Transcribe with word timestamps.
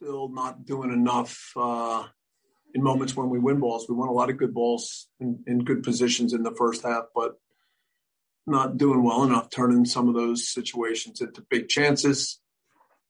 Still 0.00 0.28
not 0.30 0.64
doing 0.64 0.92
enough 0.92 1.52
uh, 1.56 2.04
in 2.74 2.82
moments 2.82 3.14
when 3.14 3.28
we 3.28 3.38
win 3.38 3.60
balls. 3.60 3.86
We 3.88 3.94
won 3.94 4.08
a 4.08 4.12
lot 4.12 4.30
of 4.30 4.38
good 4.38 4.54
balls 4.54 5.08
in, 5.20 5.42
in, 5.46 5.64
good 5.64 5.82
positions 5.82 6.32
in 6.32 6.42
the 6.42 6.54
first 6.56 6.82
half, 6.82 7.04
but 7.14 7.34
not 8.46 8.78
doing 8.78 9.02
well 9.02 9.24
enough 9.24 9.50
turning 9.50 9.84
some 9.84 10.08
of 10.08 10.14
those 10.14 10.48
situations 10.48 11.20
into 11.20 11.44
big 11.50 11.68
chances. 11.68 12.40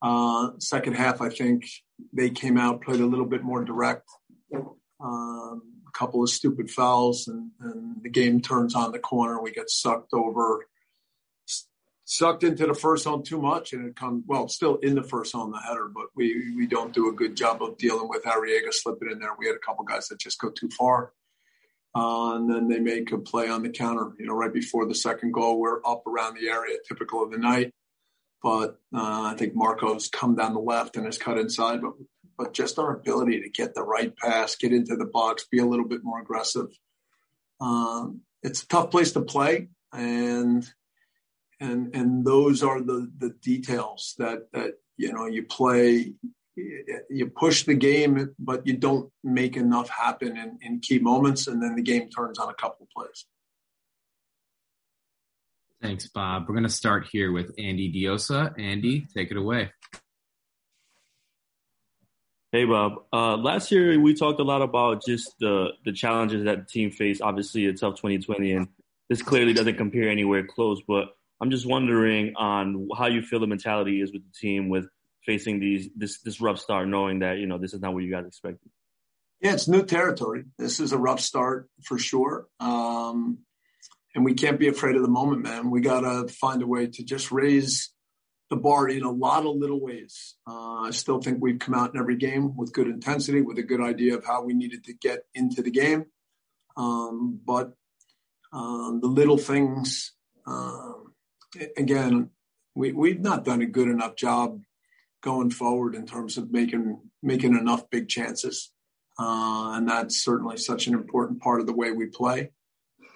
Uh, 0.02 0.50
second 0.58 0.94
half, 0.94 1.20
I 1.20 1.28
think 1.28 1.64
they 2.12 2.30
came 2.30 2.58
out, 2.58 2.82
played 2.82 3.00
a 3.00 3.06
little 3.06 3.26
bit 3.26 3.44
more 3.44 3.64
direct. 3.64 4.08
Um, 4.52 5.62
a 5.86 5.92
couple 5.96 6.22
of 6.24 6.30
stupid 6.30 6.70
fouls, 6.70 7.28
and, 7.28 7.50
and 7.60 8.02
the 8.02 8.10
game 8.10 8.40
turns 8.40 8.74
on 8.74 8.90
the 8.90 8.98
corner. 8.98 9.40
We 9.40 9.52
get 9.52 9.70
sucked 9.70 10.12
over 10.12 10.66
sucked 12.10 12.42
into 12.42 12.66
the 12.66 12.74
first 12.74 13.04
zone 13.04 13.22
too 13.22 13.40
much, 13.40 13.72
and 13.72 13.86
it 13.86 13.94
comes 13.94 14.24
well, 14.26 14.48
still 14.48 14.76
in 14.76 14.96
the 14.96 15.02
first 15.02 15.30
zone, 15.30 15.52
the 15.52 15.60
header, 15.60 15.88
but 15.94 16.06
we 16.16 16.52
we 16.56 16.66
don't 16.66 16.92
do 16.92 17.08
a 17.08 17.12
good 17.12 17.36
job 17.36 17.62
of 17.62 17.78
dealing 17.78 18.08
with 18.08 18.24
Arreaga 18.24 18.72
slipping 18.72 19.12
in 19.12 19.20
there. 19.20 19.30
We 19.38 19.46
had 19.46 19.54
a 19.54 19.60
couple 19.60 19.84
guys 19.84 20.08
that 20.08 20.18
just 20.18 20.40
go 20.40 20.50
too 20.50 20.68
far, 20.76 21.12
uh, 21.94 22.34
and 22.34 22.50
then 22.50 22.66
they 22.66 22.80
make 22.80 23.12
a 23.12 23.18
play 23.18 23.48
on 23.48 23.62
the 23.62 23.70
counter. 23.70 24.10
You 24.18 24.26
know, 24.26 24.34
right 24.34 24.52
before 24.52 24.86
the 24.86 24.94
second 24.94 25.32
goal, 25.32 25.60
we're 25.60 25.78
up 25.86 26.04
around 26.04 26.34
the 26.34 26.48
area, 26.48 26.78
typical 26.86 27.22
of 27.22 27.30
the 27.30 27.38
night. 27.38 27.72
But 28.42 28.80
uh, 28.92 29.30
I 29.32 29.34
think 29.38 29.54
Marco's 29.54 30.08
come 30.08 30.34
down 30.34 30.54
the 30.54 30.60
left 30.60 30.96
and 30.96 31.06
has 31.06 31.16
cut 31.16 31.38
inside, 31.38 31.80
but 31.80 31.92
but 32.36 32.54
just 32.54 32.80
our 32.80 32.96
ability 32.96 33.40
to 33.42 33.50
get 33.50 33.74
the 33.74 33.84
right 33.84 34.16
pass, 34.16 34.56
get 34.56 34.72
into 34.72 34.96
the 34.96 35.04
box, 35.04 35.46
be 35.48 35.58
a 35.58 35.66
little 35.66 35.86
bit 35.86 36.02
more 36.02 36.20
aggressive. 36.20 36.66
Um, 37.60 38.22
it's 38.42 38.64
a 38.64 38.66
tough 38.66 38.90
place 38.90 39.12
to 39.12 39.20
play, 39.20 39.68
and 39.92 40.68
and 41.60 41.94
and 41.94 42.24
those 42.24 42.62
are 42.62 42.80
the 42.80 43.10
the 43.18 43.30
details 43.42 44.14
that 44.18 44.50
that 44.52 44.74
you 44.96 45.12
know 45.12 45.26
you 45.26 45.44
play 45.44 46.12
you 46.56 47.26
push 47.34 47.64
the 47.64 47.74
game 47.74 48.34
but 48.38 48.66
you 48.66 48.76
don't 48.76 49.10
make 49.22 49.56
enough 49.56 49.88
happen 49.88 50.36
in, 50.36 50.58
in 50.62 50.80
key 50.80 50.98
moments 50.98 51.46
and 51.46 51.62
then 51.62 51.76
the 51.76 51.82
game 51.82 52.08
turns 52.10 52.38
on 52.38 52.48
a 52.48 52.54
couple 52.54 52.84
of 52.84 52.90
plays 52.90 53.26
thanks 55.80 56.08
bob 56.08 56.46
we're 56.48 56.54
going 56.54 56.64
to 56.64 56.68
start 56.68 57.06
here 57.10 57.30
with 57.32 57.52
andy 57.58 57.92
diosa 57.92 58.52
andy 58.58 59.06
take 59.14 59.30
it 59.30 59.36
away 59.36 59.70
Hey 62.52 62.64
Bob. 62.64 63.04
Uh, 63.12 63.36
last 63.36 63.70
year 63.70 63.96
we 64.00 64.12
talked 64.12 64.40
a 64.40 64.42
lot 64.42 64.60
about 64.60 65.04
just 65.06 65.36
the 65.38 65.68
the 65.84 65.92
challenges 65.92 66.46
that 66.46 66.58
the 66.58 66.64
team 66.64 66.90
faced. 66.90 67.22
Obviously, 67.22 67.66
a 67.66 67.72
tough 67.72 67.94
2020, 67.94 68.50
and 68.50 68.68
this 69.08 69.22
clearly 69.22 69.52
doesn't 69.52 69.76
compare 69.76 70.08
anywhere 70.08 70.44
close. 70.44 70.82
But 70.84 71.10
I'm 71.40 71.50
just 71.50 71.66
wondering 71.66 72.34
on 72.36 72.88
how 72.96 73.06
you 73.06 73.22
feel 73.22 73.40
the 73.40 73.46
mentality 73.46 74.00
is 74.02 74.12
with 74.12 74.22
the 74.22 74.32
team 74.38 74.68
with 74.68 74.86
facing 75.24 75.60
these 75.60 75.88
this 75.96 76.20
this 76.20 76.40
rough 76.40 76.58
start, 76.58 76.88
knowing 76.88 77.20
that 77.20 77.38
you 77.38 77.46
know 77.46 77.58
this 77.58 77.72
is 77.72 77.80
not 77.80 77.94
what 77.94 78.02
you 78.02 78.10
guys 78.10 78.26
expected. 78.26 78.70
Yeah, 79.40 79.54
it's 79.54 79.68
new 79.68 79.84
territory. 79.84 80.44
This 80.58 80.80
is 80.80 80.92
a 80.92 80.98
rough 80.98 81.20
start 81.20 81.70
for 81.84 81.98
sure, 81.98 82.46
um, 82.60 83.38
and 84.14 84.24
we 84.24 84.34
can't 84.34 84.58
be 84.58 84.68
afraid 84.68 84.96
of 84.96 85.02
the 85.02 85.08
moment, 85.08 85.42
man. 85.42 85.70
We 85.70 85.80
gotta 85.80 86.28
find 86.28 86.62
a 86.62 86.66
way 86.66 86.88
to 86.88 87.04
just 87.04 87.32
raise 87.32 87.90
the 88.50 88.56
bar 88.56 88.88
in 88.88 89.04
a 89.04 89.10
lot 89.10 89.46
of 89.46 89.56
little 89.56 89.80
ways. 89.80 90.34
Uh, 90.46 90.80
I 90.80 90.90
still 90.90 91.20
think 91.20 91.38
we've 91.40 91.58
come 91.58 91.74
out 91.74 91.94
in 91.94 92.00
every 92.00 92.16
game 92.16 92.54
with 92.56 92.72
good 92.72 92.88
intensity, 92.88 93.40
with 93.40 93.58
a 93.58 93.62
good 93.62 93.80
idea 93.80 94.16
of 94.16 94.26
how 94.26 94.42
we 94.42 94.52
needed 94.52 94.84
to 94.84 94.92
get 94.92 95.20
into 95.34 95.62
the 95.62 95.70
game. 95.70 96.06
Um, 96.76 97.40
but 97.46 97.72
um, 98.52 99.00
the 99.00 99.08
little 99.08 99.38
things. 99.38 100.12
Um, 100.46 101.09
again, 101.76 102.30
we, 102.74 102.92
we've 102.92 103.20
not 103.20 103.44
done 103.44 103.62
a 103.62 103.66
good 103.66 103.88
enough 103.88 104.16
job 104.16 104.60
going 105.22 105.50
forward 105.50 105.94
in 105.94 106.06
terms 106.06 106.38
of 106.38 106.50
making 106.50 107.00
making 107.22 107.56
enough 107.56 107.90
big 107.90 108.08
chances, 108.08 108.72
uh, 109.18 109.72
and 109.74 109.88
that's 109.88 110.24
certainly 110.24 110.56
such 110.56 110.86
an 110.86 110.94
important 110.94 111.40
part 111.40 111.60
of 111.60 111.66
the 111.66 111.74
way 111.74 111.92
we 111.92 112.06
play. 112.06 112.52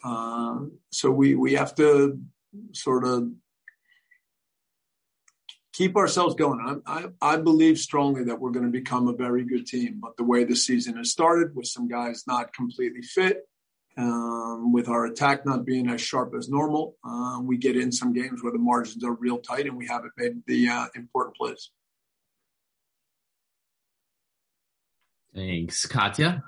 Uh, 0.05 0.61
so 0.91 1.11
we 1.11 1.34
we 1.34 1.55
have 1.55 1.75
to 1.77 2.21
sort 2.72 3.05
of 3.05 3.31
keep 5.72 5.97
ourselves 5.97 6.34
going. 6.34 6.83
I, 6.87 7.05
I, 7.22 7.34
I 7.34 7.37
believe 7.37 7.78
strongly 7.78 8.25
that 8.25 8.41
we're 8.41 8.53
going 8.53 8.66
to 8.66 8.71
become 8.71 9.09
a 9.09 9.12
very 9.12 9.45
good 9.45 9.66
team, 9.66 9.99
but 10.01 10.16
the 10.16 10.25
way 10.25 10.45
the 10.45 10.55
season 10.55 10.97
has 10.97 11.11
started, 11.11 11.56
with 11.56 11.66
some 11.66 11.89
guys 11.89 12.25
not 12.27 12.53
completely 12.53 13.03
fit, 13.03 13.49
um, 13.97 14.72
with 14.72 14.88
our 14.88 15.06
attack 15.06 15.47
not 15.47 15.65
being 15.65 15.88
as 15.88 16.00
sharp 16.00 16.34
as 16.37 16.49
normal, 16.49 16.97
uh, 17.05 17.38
we 17.41 17.56
get 17.56 17.77
in 17.77 17.93
some 17.93 18.12
games 18.12 18.43
where 18.43 18.53
the 18.53 18.59
margins 18.59 19.05
are 19.05 19.15
real 19.15 19.38
tight 19.38 19.66
and 19.66 19.77
we 19.77 19.87
haven't 19.87 20.12
made 20.16 20.43
the 20.47 20.69
uh, 20.69 20.87
important 20.94 21.37
plays. 21.37 21.71
Thanks, 25.34 25.84
Katya. 25.87 26.44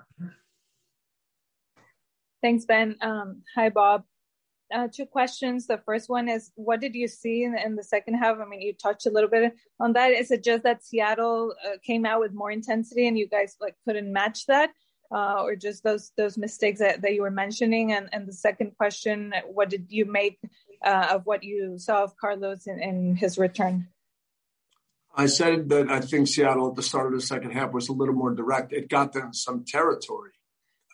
Thanks, 2.43 2.65
Ben. 2.65 2.97
Um, 3.01 3.43
hi, 3.55 3.71
Bob. 3.71 4.05
Uh, 4.73 4.89
two 4.93 5.07
questions. 5.07 5.67
The 5.67 5.79
first 5.79 6.09
one 6.09 6.29
is, 6.29 6.51
what 6.55 6.81
did 6.81 6.95
you 6.95 7.07
see 7.09 7.45
in, 7.45 7.57
in, 7.57 7.77
the 7.77 7.85
second 7.85 8.15
half? 8.15 8.39
I 8.39 8.49
mean, 8.49 8.61
you 8.61 8.75
touched 8.75 9.07
a 9.07 9.11
little 9.11 9.31
bit 9.31 9.55
on 9.81 9.93
that. 9.93 10.13
Is 10.13 10.31
it 10.31 10.43
just 10.43 10.65
that 10.65 10.85
Seattle 10.85 11.55
uh, 11.65 11.77
came 11.85 12.05
out 12.05 12.21
with 12.21 12.33
more 12.33 12.51
intensity 12.51 13.07
and 13.07 13.17
you 13.17 13.29
guys 13.29 13.57
like 13.61 13.77
couldn't 13.85 14.13
match 14.13 14.47
that? 14.47 14.71
Uh, 15.11 15.43
or 15.43 15.57
just 15.57 15.83
those 15.83 16.13
those 16.17 16.37
mistakes 16.39 16.81
that, 16.81 17.03
that 17.03 17.15
you 17.15 17.23
were 17.23 17.31
mentioning? 17.31 17.93
And, 17.93 18.09
and 18.13 18.27
the 18.27 18.33
second 18.33 18.77
question, 18.77 19.35
what 19.47 19.71
did 19.71 19.87
you 19.89 20.05
make 20.05 20.39
uh, 20.85 21.09
of 21.13 21.27
what 21.27 21.45
you 21.45 21.79
saw 21.79 22.03
of 22.03 22.17
Carlos 22.17 22.67
in, 22.67 22.81
in 22.81 23.17
his 23.17 23.39
return? 23.39 23.89
I 25.15 25.27
said 25.27 25.71
that 25.71 25.91
I 25.91 26.01
think 26.01 26.29
Seattle 26.29 26.69
at 26.69 26.75
the 26.75 26.83
start 26.83 27.07
of 27.07 27.13
the 27.19 27.27
second 27.27 27.53
half 27.53 27.73
was 27.73 27.89
a 27.89 27.93
little 27.93 28.15
more 28.15 28.35
direct. 28.35 28.73
It 28.73 28.91
got 28.91 29.15
them 29.15 29.33
some 29.33 29.65
territory. 29.65 30.33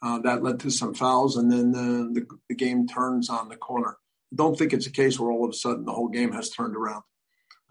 Uh, 0.01 0.19
that 0.19 0.43
led 0.43 0.59
to 0.59 0.71
some 0.71 0.95
fouls, 0.95 1.37
and 1.37 1.51
then 1.51 1.71
the, 1.71 2.21
the, 2.21 2.27
the, 2.49 2.55
game 2.57 2.89
turns 2.89 3.31
on 3.31 3.49
the 3.49 3.57
corner. 3.57 3.97
Don't 4.35 4.59
think 4.59 4.73
it's 4.73 4.89
a 4.89 4.91
case 4.91 5.19
where 5.19 5.31
all 5.31 5.45
of 5.45 5.51
a 5.51 5.55
sudden 5.55 5.85
the 5.85 5.93
whole 5.93 6.09
game 6.09 6.33
has 6.33 6.51
turned 6.51 6.75
around. 6.75 7.05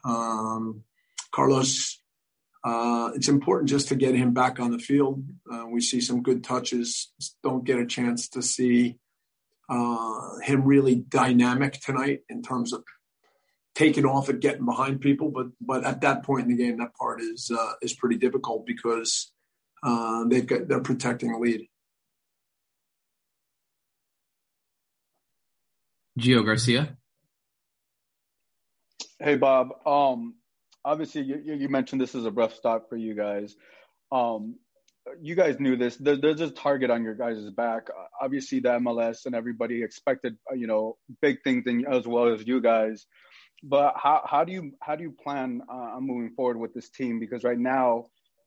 Um, 0.06 0.86
Carlos 1.32 2.01
uh, 2.64 3.12
it's 3.16 3.28
important 3.28 3.70
just 3.70 3.88
to 3.88 3.96
get 3.96 4.16
him 4.16 4.34
back 4.34 4.60
on 4.60 4.72
the 4.72 4.80
field. 4.80 5.24
Uh, 5.52 5.66
we 5.68 5.82
see 5.82 6.00
some 6.00 6.22
good 6.22 6.44
touches. 6.44 7.12
Don't 7.44 7.66
get 7.66 7.80
a 7.80 7.86
chance 7.86 8.30
to 8.30 8.42
see 8.42 8.98
uh, 9.70 10.40
him 10.44 10.64
really 10.64 10.96
dynamic 10.96 11.74
tonight 11.74 12.22
in 12.30 12.44
terms 12.44 12.74
of 12.74 12.84
taking 13.74 14.06
off 14.06 14.30
and 14.30 14.42
getting 14.42 14.66
behind 14.66 15.02
people. 15.02 15.32
But 15.32 15.48
but 15.60 15.86
at 15.86 16.02
that 16.02 16.24
point 16.24 16.44
in 16.44 16.56
the 16.56 16.64
game, 16.64 16.78
that 16.78 16.94
part 16.96 17.22
is 17.22 17.52
uh, 17.52 17.74
is 17.82 17.94
pretty 17.94 18.18
difficult 18.18 18.66
because 18.68 19.32
uh, 19.84 20.26
they've 20.26 20.46
got 20.46 20.68
they're 20.68 20.82
protecting 20.82 21.32
a 21.32 21.40
lead. 21.40 21.68
Gio 26.20 26.46
Garcia. 26.46 26.98
Hey 29.18 29.36
Bob. 29.36 29.70
Um, 29.86 30.36
obviously 30.84 31.22
you, 31.24 31.42
you 31.46 31.70
mentioned 31.70 32.02
this 32.02 32.16
is 32.16 32.26
a 32.26 32.32
rough 32.32 32.56
start 32.56 32.90
for 32.90 32.98
you 32.98 33.16
guys. 33.16 33.56
Um, 34.12 34.56
you 35.22 35.36
guys 35.36 35.60
knew 35.60 35.76
this. 35.76 35.96
There, 35.98 36.16
there's 36.16 36.42
a 36.42 36.52
target 36.52 36.90
on 36.92 37.04
your 37.04 37.16
guys' 37.16 37.50
back. 37.50 37.88
Obviously, 38.22 38.60
the 38.60 38.70
MLS 38.80 39.26
and 39.26 39.36
everybody 39.36 39.84
expected, 39.84 40.38
uh, 40.52 40.56
you 40.56 40.68
know, 40.68 40.98
big 41.22 41.42
things 41.44 41.64
in, 41.66 41.86
as 41.92 42.06
well 42.06 42.34
as 42.34 42.46
you 42.46 42.62
guys. 42.62 43.06
But 43.64 43.94
how, 43.96 44.22
how 44.26 44.44
do 44.44 44.54
you 44.54 44.72
how 44.82 44.96
do 44.96 45.04
you 45.04 45.12
plan 45.12 45.62
on 45.70 46.06
moving 46.06 46.32
forward 46.36 46.58
with 46.58 46.74
this 46.74 46.90
team? 46.90 47.20
Because 47.20 47.44
right 47.44 47.58
now, 47.58 48.06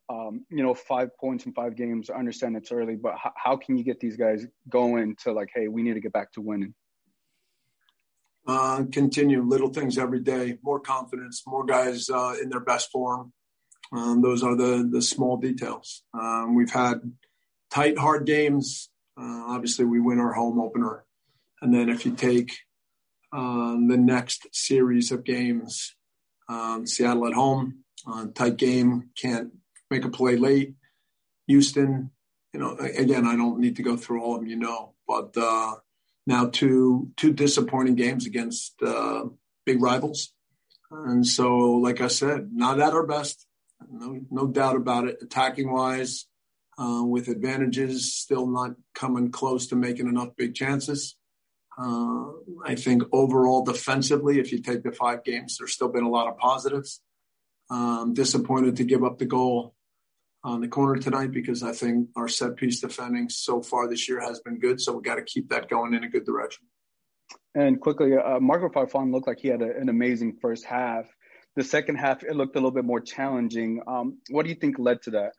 um, 0.09 0.45
you 0.51 0.63
know, 0.63 0.75
five 0.75 1.17
points 1.19 1.47
in 1.47 1.53
five 1.53 1.77
games. 1.77 2.11
I 2.11 2.19
understand 2.19 2.57
it's 2.57 2.73
early, 2.73 2.97
but 2.97 3.15
how 3.37 3.57
can 3.57 3.77
you 3.77 3.85
get 3.85 4.01
these 4.01 4.17
guys 4.17 4.47
going 4.69 5.17
to 5.25 5.33
like, 5.33 5.49
hey, 5.55 5.69
we 5.69 5.83
need 5.83 5.95
to 5.95 6.01
get 6.01 6.13
back 6.13 6.33
to 6.33 6.41
winning? 6.41 6.75
Uh, 8.46 8.85
continue 8.93 9.43
little 9.43 9.70
things 9.70 9.96
every 9.99 10.20
day, 10.20 10.58
more 10.62 10.81
confidence, 10.81 11.43
more 11.46 11.64
guys 11.64 12.11
uh, 12.11 12.35
in 12.43 12.50
their 12.50 12.61
best 12.61 12.91
form. 12.91 13.32
Um, 13.93 14.23
those 14.23 14.43
are 14.43 14.56
the 14.56 14.88
the 14.91 15.02
small 15.02 15.37
details. 15.37 16.02
Um, 16.12 16.55
we've 16.55 16.73
had 16.73 17.00
tight, 17.70 17.99
hard 17.99 18.26
games. 18.26 18.91
Uh, 19.17 19.44
obviously, 19.49 19.85
we 19.85 20.00
win 20.00 20.19
our 20.19 20.32
home 20.32 20.61
opener 20.61 21.05
And 21.62 21.73
then 21.73 21.88
if 21.88 22.05
you 22.05 22.12
take 22.12 22.52
um, 23.32 23.88
the 23.88 23.96
next 23.96 24.47
series 24.52 25.12
of 25.12 25.25
games, 25.25 25.94
um, 26.49 26.87
Seattle 26.87 27.26
at 27.26 27.35
home, 27.35 27.85
uh, 28.06 28.26
tight 28.35 28.56
game, 28.56 29.11
can't 29.17 29.52
make 29.90 30.05
a 30.05 30.11
play 30.11 30.37
late. 30.37 30.75
Houston, 31.47 32.11
you 32.52 32.61
know, 32.61 32.76
again, 32.76 33.26
I 33.26 33.37
don't 33.37 33.61
need 33.61 33.76
to 33.76 33.82
go 33.82 33.97
through 33.97 34.23
all 34.23 34.35
of 34.35 34.40
them, 34.40 34.50
you 34.50 34.56
know, 34.56 34.94
but 35.06 35.35
uh, 35.37 35.75
now 36.26 36.47
two 36.47 37.11
two 37.17 37.32
disappointing 37.32 37.94
games 37.94 38.26
against 38.26 38.75
uh, 38.82 39.25
big 39.67 39.82
rivals, 39.82 40.32
and 40.91 41.26
so 41.26 41.73
like 41.73 42.00
I 42.00 42.09
said, 42.09 42.50
not 42.53 42.81
at 42.81 42.93
our 42.93 43.06
best, 43.06 43.47
no 43.91 44.21
no 44.31 44.47
doubt 44.47 44.76
about 44.76 45.06
it. 45.06 45.19
Attacking 45.23 45.71
wise, 45.71 46.26
uh, 46.79 47.03
with 47.05 47.29
advantages, 47.29 48.15
still 48.15 48.47
not 48.47 48.73
coming 48.94 49.31
close 49.31 49.69
to 49.69 49.76
making 49.76 50.09
enough 50.09 50.31
big 50.37 50.55
chances. 50.55 51.17
Uh, 51.76 52.26
I 52.65 52.76
think 52.76 53.03
overall 53.12 53.65
defensively, 53.65 54.38
if 54.38 54.53
you 54.53 54.62
take 54.62 54.82
the 54.82 54.93
five 54.93 55.25
games, 55.25 55.59
there's 55.59 55.73
still 55.73 55.88
been 55.88 56.05
a 56.05 56.11
lot 56.11 56.29
of 56.29 56.38
positives. 56.38 57.00
Um, 57.71 58.12
disappointed 58.12 58.76
to 58.76 58.85
give 58.85 59.03
up 59.03 59.19
the 59.19 59.25
goal 59.25 59.74
on 60.44 60.61
the 60.61 60.69
corner 60.69 61.00
tonight 61.00 61.32
because 61.32 61.62
I 61.62 61.73
think 61.73 62.11
our 62.14 62.29
set 62.29 62.56
piece 62.56 62.81
defending 62.81 63.31
so 63.31 63.62
far 63.62 63.88
this 63.88 64.08
year 64.08 64.20
has 64.20 64.41
been 64.41 64.58
good. 64.58 64.81
So 64.81 64.93
we 64.93 65.02
got 65.02 65.14
to 65.14 65.23
keep 65.23 65.49
that 65.49 65.70
going 65.70 65.94
in 65.94 66.05
a 66.05 66.08
good 66.08 66.26
direction. 66.26 66.67
And 67.55 67.81
quickly, 67.81 68.14
uh, 68.14 68.41
Marco 68.41 68.69
Farfan 68.69 69.11
looked 69.11 69.26
like 69.26 69.38
he 69.38 69.49
had 69.49 69.62
a, 69.62 69.76
an 69.76 69.88
amazing 69.88 70.37
first 70.43 70.64
half. 70.64 71.06
The 71.56 71.64
second 71.64 71.96
half, 71.96 72.23
it 72.23 72.37
looked 72.37 72.56
a 72.56 72.58
little 72.58 72.73
bit 72.73 72.85
more 72.85 73.00
challenging. 73.00 73.81
Um, 73.87 74.19
what 74.29 74.43
do 74.43 74.50
you 74.50 74.56
think 74.56 74.79
led 74.79 75.02
to 75.02 75.11
that? 75.12 75.32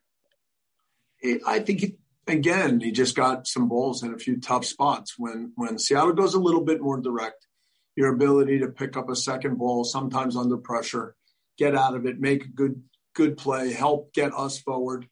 I 1.45 1.59
think 1.59 1.81
he, 1.81 1.97
again, 2.27 2.79
he 2.79 2.91
just 2.91 3.15
got 3.15 3.47
some 3.47 3.67
balls 3.67 4.01
in 4.01 4.13
a 4.13 4.17
few 4.17 4.39
tough 4.39 4.65
spots. 4.65 5.15
When 5.17 5.51
when 5.55 5.77
Seattle 5.77 6.13
goes 6.13 6.33
a 6.33 6.39
little 6.39 6.63
bit 6.63 6.81
more 6.81 6.99
direct, 6.99 7.47
your 7.95 8.13
ability 8.13 8.59
to 8.59 8.67
pick 8.67 8.97
up 8.97 9.09
a 9.09 9.15
second 9.15 9.57
ball, 9.57 9.83
sometimes 9.83 10.35
under 10.35 10.57
pressure, 10.57 11.15
get 11.57 11.75
out 11.75 11.95
of 11.95 12.05
it, 12.05 12.19
make 12.19 12.45
a 12.45 12.49
good 12.49 12.81
good 13.15 13.37
play, 13.37 13.73
help 13.73 14.13
get 14.13 14.33
us 14.33 14.59
forward. 14.59 15.07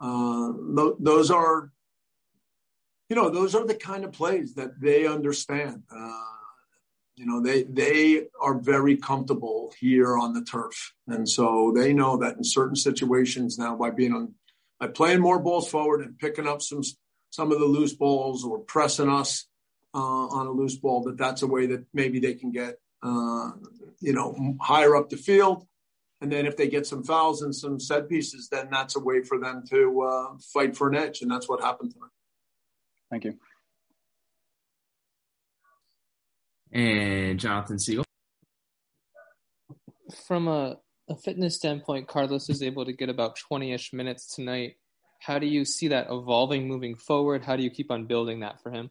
Uh, 0.00 0.52
those 1.00 1.30
are, 1.30 1.72
you 3.08 3.16
know, 3.16 3.30
those 3.30 3.54
are 3.54 3.66
the 3.66 3.74
kind 3.74 4.04
of 4.04 4.12
plays 4.12 4.54
that 4.54 4.78
they 4.80 5.06
understand. 5.06 5.84
Uh, 5.90 6.22
you 7.16 7.24
know, 7.24 7.40
they 7.40 7.62
they 7.62 8.26
are 8.38 8.58
very 8.58 8.98
comfortable 8.98 9.72
here 9.80 10.18
on 10.18 10.34
the 10.34 10.42
turf, 10.42 10.92
and 11.06 11.26
so 11.26 11.72
they 11.74 11.94
know 11.94 12.18
that 12.18 12.36
in 12.36 12.44
certain 12.44 12.76
situations 12.76 13.58
now, 13.58 13.74
by 13.74 13.90
being 13.90 14.12
on, 14.12 14.34
by 14.78 14.88
playing 14.88 15.20
more 15.20 15.38
balls 15.38 15.70
forward 15.70 16.02
and 16.02 16.18
picking 16.18 16.46
up 16.46 16.60
some 16.60 16.82
some 17.30 17.52
of 17.52 17.58
the 17.58 17.64
loose 17.64 17.94
balls 17.94 18.44
or 18.44 18.58
pressing 18.58 19.08
us 19.08 19.46
uh, 19.94 19.98
on 19.98 20.46
a 20.46 20.50
loose 20.50 20.76
ball, 20.76 21.04
that 21.04 21.16
that's 21.16 21.40
a 21.40 21.46
way 21.46 21.66
that 21.66 21.86
maybe 21.94 22.20
they 22.20 22.34
can 22.34 22.50
get, 22.50 22.78
uh, 23.02 23.50
you 24.00 24.12
know, 24.12 24.56
higher 24.60 24.94
up 24.94 25.08
the 25.08 25.16
field 25.16 25.66
and 26.20 26.32
then 26.32 26.46
if 26.46 26.56
they 26.56 26.68
get 26.68 26.86
some 26.86 27.02
fouls 27.02 27.42
and 27.42 27.54
some 27.54 27.78
set 27.78 28.08
pieces, 28.08 28.48
then 28.50 28.68
that's 28.70 28.96
a 28.96 29.00
way 29.00 29.22
for 29.22 29.38
them 29.38 29.62
to 29.68 30.02
uh, 30.02 30.38
fight 30.52 30.76
for 30.76 30.88
an 30.88 30.96
edge. 30.96 31.20
And 31.20 31.30
that's 31.30 31.48
what 31.48 31.60
happened 31.60 31.92
tonight. 31.92 32.10
Thank 33.10 33.24
you. 33.24 33.34
And 36.72 37.38
Jonathan 37.38 37.78
Siegel. 37.78 38.04
From 40.26 40.48
a, 40.48 40.78
a 41.08 41.16
fitness 41.16 41.56
standpoint, 41.56 42.08
Carlos 42.08 42.48
is 42.48 42.62
able 42.62 42.86
to 42.86 42.92
get 42.92 43.10
about 43.10 43.36
20 43.36 43.72
ish 43.72 43.92
minutes 43.92 44.34
tonight. 44.34 44.76
How 45.20 45.38
do 45.38 45.46
you 45.46 45.64
see 45.64 45.88
that 45.88 46.06
evolving 46.10 46.66
moving 46.66 46.96
forward? 46.96 47.44
How 47.44 47.56
do 47.56 47.62
you 47.62 47.70
keep 47.70 47.90
on 47.90 48.06
building 48.06 48.40
that 48.40 48.62
for 48.62 48.70
him? 48.70 48.90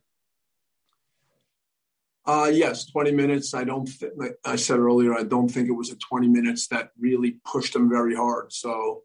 Uh, 2.27 2.49
yes, 2.51 2.85
20 2.85 3.11
minutes. 3.11 3.53
I 3.53 3.63
don't, 3.63 3.85
th- 3.85 4.13
like 4.15 4.37
I 4.43 4.55
said 4.55 4.79
earlier, 4.79 5.13
I 5.13 5.23
don't 5.23 5.47
think 5.49 5.69
it 5.69 5.73
was 5.73 5.91
a 5.91 5.95
20 5.95 6.27
minutes 6.27 6.67
that 6.67 6.91
really 6.99 7.37
pushed 7.45 7.75
him 7.75 7.87
very 7.87 8.15
hard. 8.15 8.51
So 8.51 9.03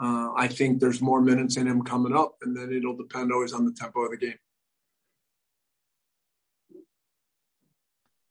uh, 0.00 0.30
I 0.36 0.46
think 0.46 0.78
there's 0.78 1.00
more 1.00 1.20
minutes 1.20 1.56
in 1.56 1.66
him 1.66 1.82
coming 1.82 2.14
up, 2.14 2.36
and 2.42 2.56
then 2.56 2.72
it'll 2.72 2.96
depend 2.96 3.32
always 3.32 3.52
on 3.52 3.64
the 3.64 3.72
tempo 3.72 4.04
of 4.04 4.12
the 4.12 4.16
game. 4.16 4.38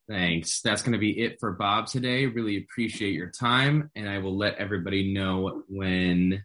Thanks. 0.10 0.62
That's 0.62 0.82
going 0.82 0.94
to 0.94 1.00
be 1.00 1.22
it 1.22 1.40
for 1.40 1.52
Bob 1.52 1.88
today. 1.88 2.26
Really 2.26 2.58
appreciate 2.58 3.14
your 3.14 3.30
time, 3.30 3.92
and 3.96 4.10
I 4.10 4.18
will 4.18 4.38
let 4.38 4.58
everybody 4.58 5.14
know 5.14 5.64
when 5.70 6.44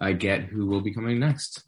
I 0.00 0.12
get 0.12 0.44
who 0.44 0.66
will 0.66 0.80
be 0.80 0.94
coming 0.94 1.20
next. 1.20 1.62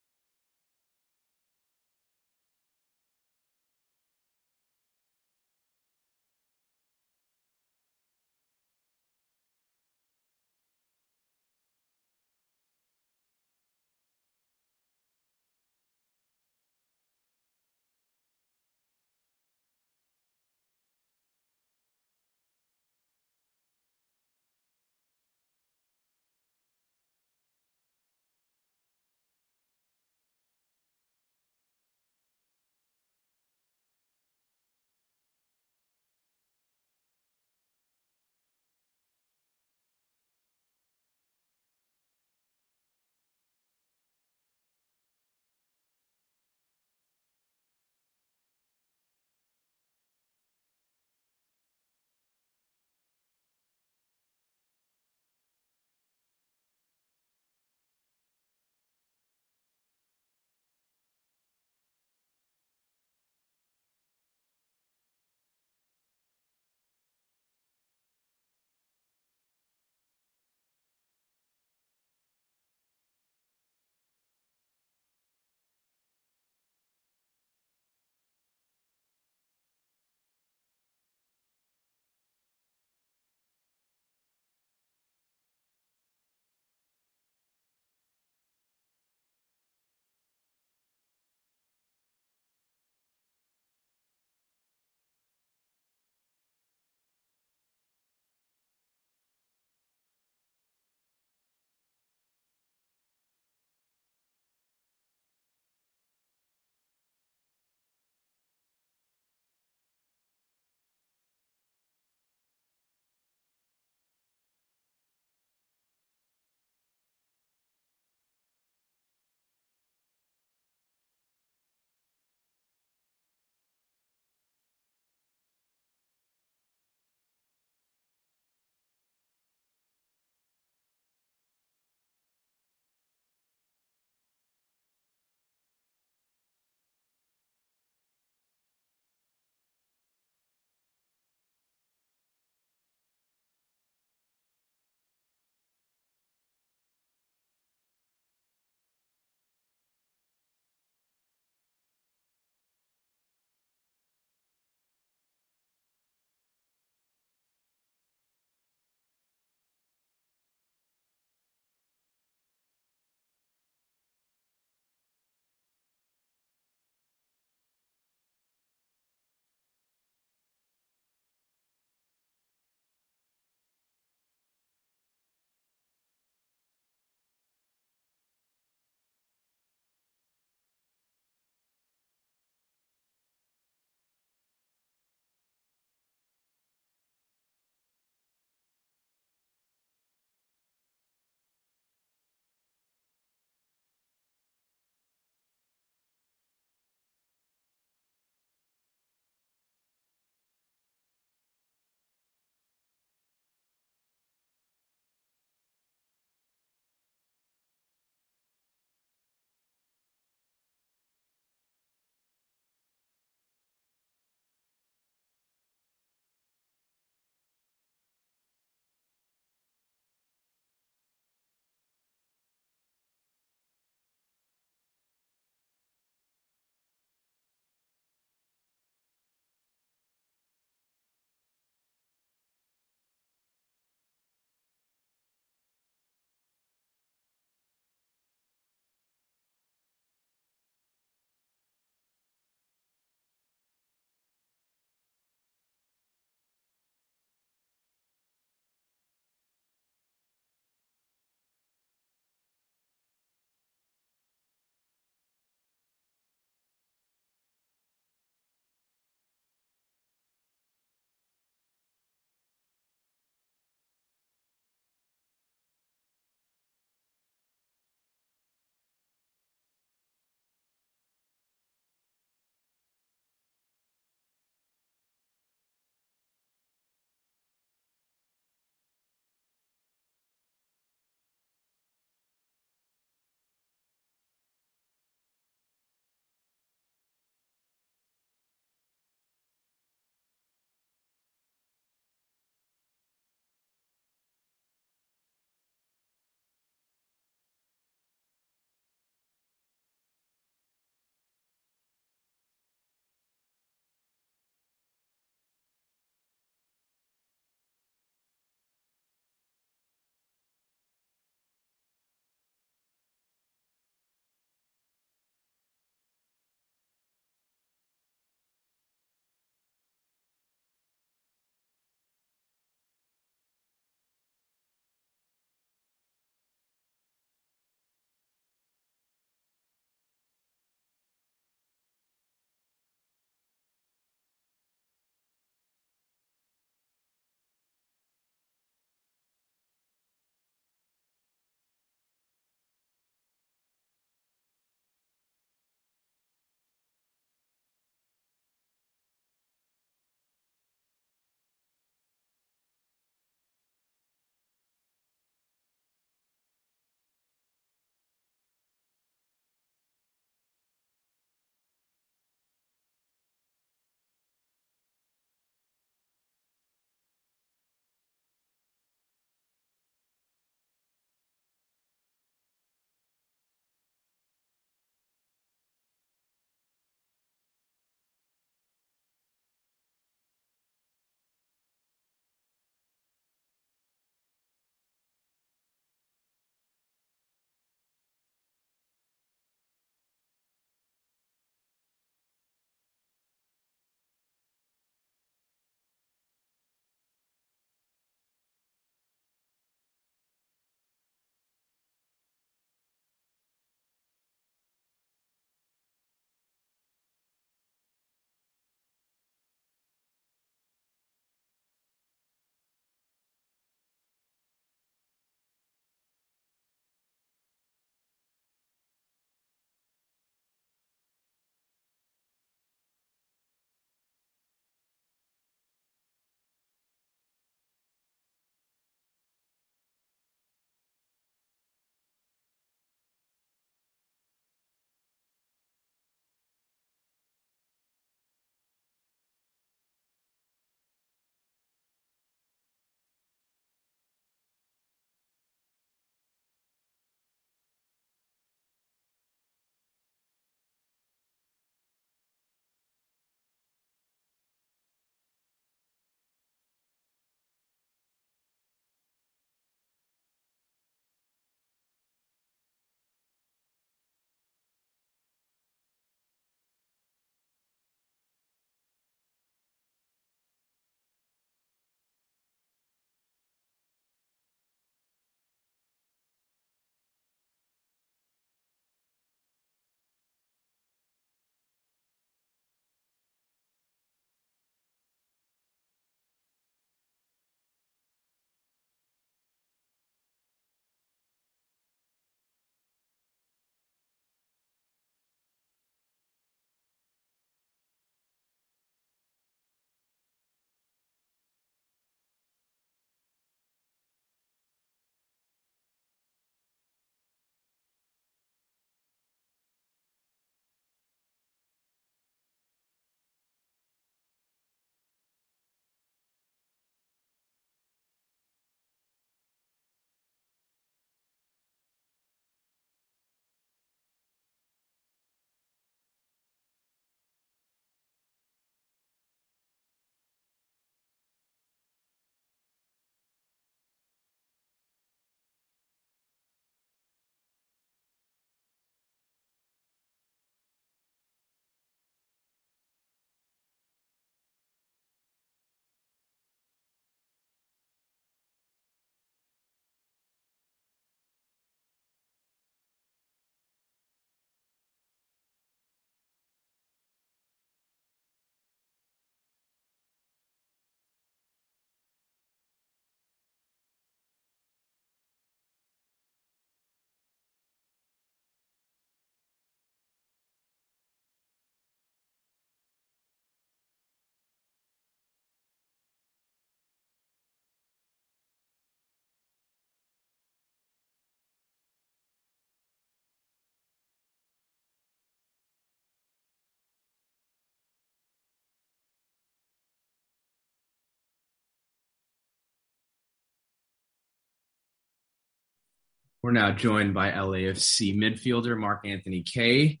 We're 596.42 596.52
now 596.52 596.72
joined 596.72 597.12
by 597.12 597.32
LAFC 597.32 598.16
midfielder 598.16 598.78
Mark 598.78 599.06
Anthony 599.06 599.42
Kaye. 599.42 600.00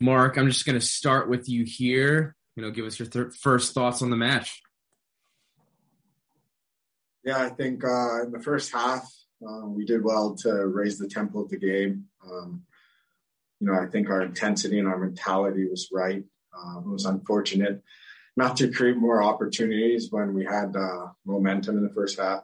Mark, 0.00 0.38
I'm 0.38 0.48
just 0.48 0.64
going 0.64 0.78
to 0.78 0.84
start 0.84 1.28
with 1.28 1.48
you 1.48 1.64
here. 1.64 2.34
You 2.56 2.62
know, 2.62 2.70
give 2.70 2.86
us 2.86 2.98
your 2.98 3.08
th- 3.08 3.34
first 3.34 3.74
thoughts 3.74 4.00
on 4.00 4.08
the 4.08 4.16
match. 4.16 4.62
Yeah, 7.24 7.42
I 7.42 7.50
think 7.50 7.84
uh, 7.84 8.22
in 8.22 8.32
the 8.32 8.40
first 8.42 8.72
half, 8.72 9.06
um, 9.46 9.74
we 9.74 9.84
did 9.84 10.02
well 10.02 10.34
to 10.36 10.66
raise 10.66 10.98
the 10.98 11.08
tempo 11.08 11.42
of 11.42 11.50
the 11.50 11.58
game. 11.58 12.06
Um, 12.24 12.62
you 13.60 13.66
know, 13.66 13.78
I 13.78 13.86
think 13.86 14.08
our 14.08 14.22
intensity 14.22 14.78
and 14.78 14.88
our 14.88 14.98
mentality 14.98 15.68
was 15.68 15.90
right. 15.92 16.24
Um, 16.58 16.84
it 16.86 16.90
was 16.90 17.04
unfortunate 17.04 17.82
not 18.36 18.56
to 18.56 18.72
create 18.72 18.96
more 18.96 19.22
opportunities 19.22 20.10
when 20.10 20.32
we 20.32 20.44
had 20.44 20.74
uh, 20.74 21.08
momentum 21.26 21.76
in 21.76 21.82
the 21.82 21.92
first 21.92 22.18
half. 22.18 22.40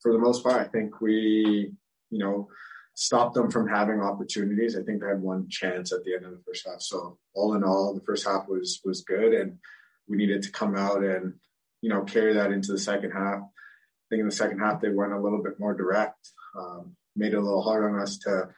For 0.00 0.12
the 0.12 0.18
most 0.18 0.42
part, 0.42 0.60
I 0.60 0.64
think 0.64 1.00
we, 1.00 1.72
you 2.12 2.18
know, 2.18 2.48
stopped 2.94 3.34
them 3.34 3.50
from 3.50 3.66
having 3.66 4.00
opportunities. 4.00 4.76
I 4.76 4.82
think 4.82 5.00
they 5.00 5.08
had 5.08 5.22
one 5.22 5.48
chance 5.48 5.92
at 5.92 6.04
the 6.04 6.14
end 6.14 6.26
of 6.26 6.32
the 6.32 6.42
first 6.46 6.66
half. 6.66 6.80
So 6.80 7.18
all 7.34 7.54
in 7.54 7.64
all, 7.64 7.94
the 7.94 8.04
first 8.04 8.26
half 8.26 8.46
was 8.46 8.80
was 8.84 9.02
good, 9.02 9.32
and 9.32 9.58
we 10.06 10.18
needed 10.18 10.42
to 10.42 10.52
come 10.52 10.76
out 10.76 11.02
and 11.02 11.34
you 11.80 11.88
know 11.88 12.02
carry 12.02 12.34
that 12.34 12.52
into 12.52 12.70
the 12.70 12.78
second 12.78 13.12
half. 13.12 13.40
I 13.40 14.06
think 14.10 14.20
in 14.20 14.26
the 14.26 14.32
second 14.34 14.58
half 14.58 14.80
they 14.80 14.90
went 14.90 15.14
a 15.14 15.20
little 15.20 15.42
bit 15.42 15.58
more 15.58 15.74
direct, 15.74 16.28
um, 16.56 16.94
made 17.16 17.32
it 17.32 17.38
a 17.38 17.40
little 17.40 17.62
hard 17.62 17.84
on 17.84 17.98
us 17.98 18.18
to 18.18 18.50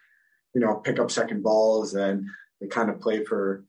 you 0.54 0.60
know 0.60 0.74
pick 0.76 0.98
up 0.98 1.10
second 1.10 1.42
balls, 1.42 1.94
and 1.94 2.26
they 2.60 2.66
kind 2.66 2.90
of 2.90 3.00
play 3.00 3.24
for 3.24 3.64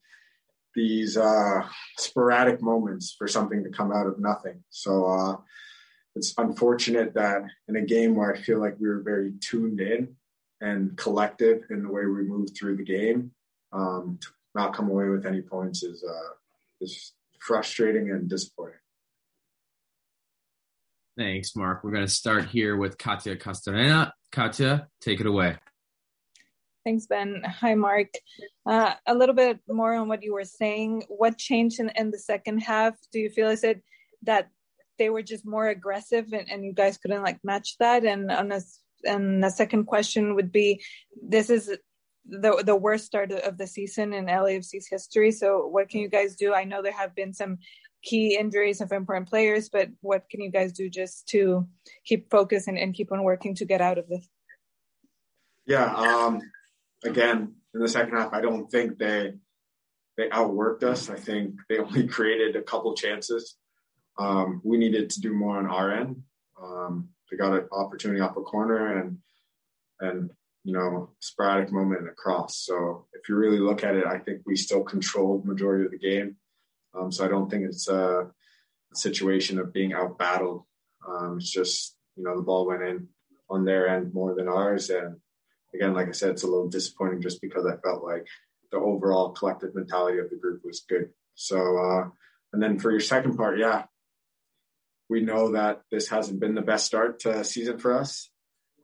these 0.74 1.16
uh, 1.16 1.62
sporadic 1.98 2.62
moments 2.62 3.16
for 3.18 3.28
something 3.28 3.64
to 3.64 3.70
come 3.70 3.94
out 3.94 4.08
of 4.08 4.20
nothing. 4.20 4.64
So 4.72 5.06
uh, 5.06 5.38
it's 6.16 6.34
unfortunate 6.38 7.14
that 7.14 7.44
in 7.68 7.76
a 7.76 7.82
game 7.82 8.16
where 8.16 8.34
I 8.34 8.40
feel 8.40 8.60
like 8.60 8.76
we 8.80 8.88
were 8.88 9.02
very 9.02 9.34
tuned 9.42 9.82
in 9.82 10.16
and 10.62 10.96
collective 10.98 11.64
in 11.70 11.84
the 11.84 11.92
way 11.92 12.06
we 12.06 12.24
moved 12.24 12.56
through 12.58 12.78
the 12.78 12.84
game, 12.84 13.32
um, 13.74 14.18
to 14.22 14.28
not 14.56 14.74
come 14.74 14.90
away 14.90 15.10
with 15.10 15.26
any 15.26 15.42
points 15.42 15.84
is 15.84 16.04
uh, 16.04 16.34
is 16.80 17.14
frustrating 17.40 18.12
and 18.12 18.30
disappointing. 18.30 18.80
Thanks, 21.18 21.56
Mark. 21.56 21.84
We're 21.84 21.92
going 21.92 22.06
to 22.06 22.12
start 22.12 22.46
here 22.46 22.76
with 22.76 22.98
Katya 22.98 23.38
Castorena. 23.38 24.12
Katya, 24.32 24.88
take 25.00 25.22
it 25.22 25.28
away. 25.28 25.58
Thanks, 26.84 27.08
Ben. 27.08 27.42
Hi, 27.44 27.74
Mark. 27.74 28.10
Uh, 28.66 28.94
a 29.08 29.16
little 29.16 29.34
bit 29.34 29.60
more 29.68 29.94
on 29.94 30.08
what 30.08 30.24
you 30.24 30.34
were 30.34 30.44
saying. 30.44 31.04
What 31.08 31.38
changed 31.38 31.80
in, 31.80 31.90
in 31.96 32.12
the 32.12 32.20
second 32.20 32.60
half? 32.60 32.96
Do 33.12 33.20
you 33.20 33.30
feel 33.30 33.50
is 33.50 33.64
it 33.64 33.82
that 34.24 34.50
they 34.98 35.10
were 35.10 35.22
just 35.22 35.46
more 35.46 35.68
aggressive 35.68 36.32
and, 36.32 36.50
and 36.50 36.66
you 36.66 36.74
guys 36.74 36.98
couldn't 36.98 37.24
like 37.24 37.40
match 37.44 37.76
that? 37.80 38.06
And 38.06 38.32
on 38.32 38.52
a, 38.52 38.62
and 39.04 39.44
the 39.44 39.50
second 39.50 39.86
question 39.86 40.36
would 40.36 40.52
be, 40.52 40.84
this 41.22 41.50
is 41.50 41.76
the 42.28 42.64
the 42.66 42.76
worst 42.76 43.06
start 43.06 43.32
of 43.32 43.58
the 43.58 43.68
season 43.68 44.14
in 44.14 44.26
LAFC's 44.26 44.88
history. 44.90 45.32
So 45.32 45.68
what 45.68 45.90
can 45.90 46.00
you 46.02 46.10
guys 46.10 46.36
do? 46.36 46.54
I 46.54 46.64
know 46.64 46.82
there 46.82 46.92
have 46.92 47.16
been 47.16 47.34
some 47.34 47.60
key 48.04 48.38
injuries 48.38 48.82
of 48.82 48.92
important 48.92 49.30
players, 49.30 49.70
but 49.70 49.90
what 50.02 50.30
can 50.30 50.42
you 50.42 50.52
guys 50.52 50.72
do 50.72 50.90
just 50.90 51.28
to 51.30 51.68
keep 52.06 52.30
focus 52.30 52.68
and, 52.68 52.78
and 52.78 52.94
keep 52.94 53.12
on 53.12 53.24
working 53.24 53.56
to 53.56 53.66
get 53.66 53.82
out 53.82 53.98
of 53.98 54.08
this? 54.08 54.28
Yeah, 55.66 55.86
um, 55.86 56.42
again, 57.04 57.56
in 57.74 57.80
the 57.80 57.88
second 57.88 58.16
half, 58.16 58.34
I 58.34 58.42
don't 58.42 58.70
think 58.70 58.98
they 58.98 59.34
they 60.18 60.30
outworked 60.30 60.84
us. 60.84 61.10
I 61.10 61.18
think 61.18 61.56
they 61.68 61.80
only 61.80 62.08
created 62.16 62.56
a 62.56 62.62
couple 62.62 62.96
chances. 62.96 63.58
Um, 64.18 64.62
we 64.64 64.78
needed 64.78 65.10
to 65.12 65.22
do 65.22 65.34
more 65.34 65.58
on 65.58 65.68
our 65.68 65.92
end. 65.92 66.24
Um, 66.62 67.10
they 67.30 67.38
got 67.38 67.54
an 67.54 67.68
opportunity 67.72 68.22
off 68.22 68.38
a 68.38 68.42
corner 68.42 69.00
and 69.00 69.18
and 70.00 70.30
you 70.64 70.74
know 70.74 71.10
sporadic 71.20 71.72
moment 71.72 72.08
across. 72.08 72.58
So 72.58 73.08
if 73.14 73.28
you 73.30 73.36
really 73.36 73.60
look 73.60 73.84
at 73.84 73.96
it, 73.96 74.06
I 74.06 74.20
think 74.20 74.42
we 74.46 74.56
still 74.56 74.84
controlled 74.84 75.46
majority 75.46 75.86
of 75.86 75.92
the 75.92 75.98
game. 75.98 76.38
Um, 76.94 77.12
so 77.12 77.26
I 77.26 77.28
don't 77.28 77.50
think 77.50 77.66
it's 77.66 77.88
a, 77.88 78.28
a 78.92 78.96
situation 78.96 79.60
of 79.60 79.74
being 79.74 79.94
out 79.94 80.18
battled. 80.18 80.64
Um, 81.08 81.38
it's 81.38 81.52
just 81.52 81.96
you 82.16 82.24
know 82.24 82.36
the 82.36 82.44
ball 82.44 82.66
went 82.66 82.84
in 82.84 83.08
on 83.50 83.66
their 83.66 83.88
end 83.88 84.14
more 84.14 84.34
than 84.34 84.48
ours, 84.48 84.90
and 84.90 85.18
again, 85.74 85.94
like 85.94 86.08
I 86.08 86.12
said, 86.12 86.32
it's 86.32 86.44
a 86.44 86.48
little 86.48 86.70
disappointing 86.70 87.22
just 87.22 87.42
because 87.42 87.66
I 87.66 87.78
felt 87.78 88.04
like 88.04 88.26
the 88.72 88.78
overall 88.78 89.32
collective 89.32 89.76
mentality 89.76 90.20
of 90.20 90.30
the 90.30 90.38
group 90.38 90.62
was 90.64 90.86
good. 90.88 91.10
So, 91.36 91.78
uh, 91.78 92.10
and 92.54 92.64
then 92.64 92.80
for 92.80 92.92
your 92.92 93.02
second 93.02 93.38
part, 93.38 93.60
yeah, 93.60 93.84
we 95.10 95.22
know 95.22 95.52
that 95.52 95.82
this 95.92 96.10
hasn't 96.10 96.40
been 96.40 96.56
the 96.56 96.62
best 96.62 96.86
start 96.86 97.20
to 97.20 97.44
season 97.44 97.78
for 97.78 97.98
us. 97.98 98.30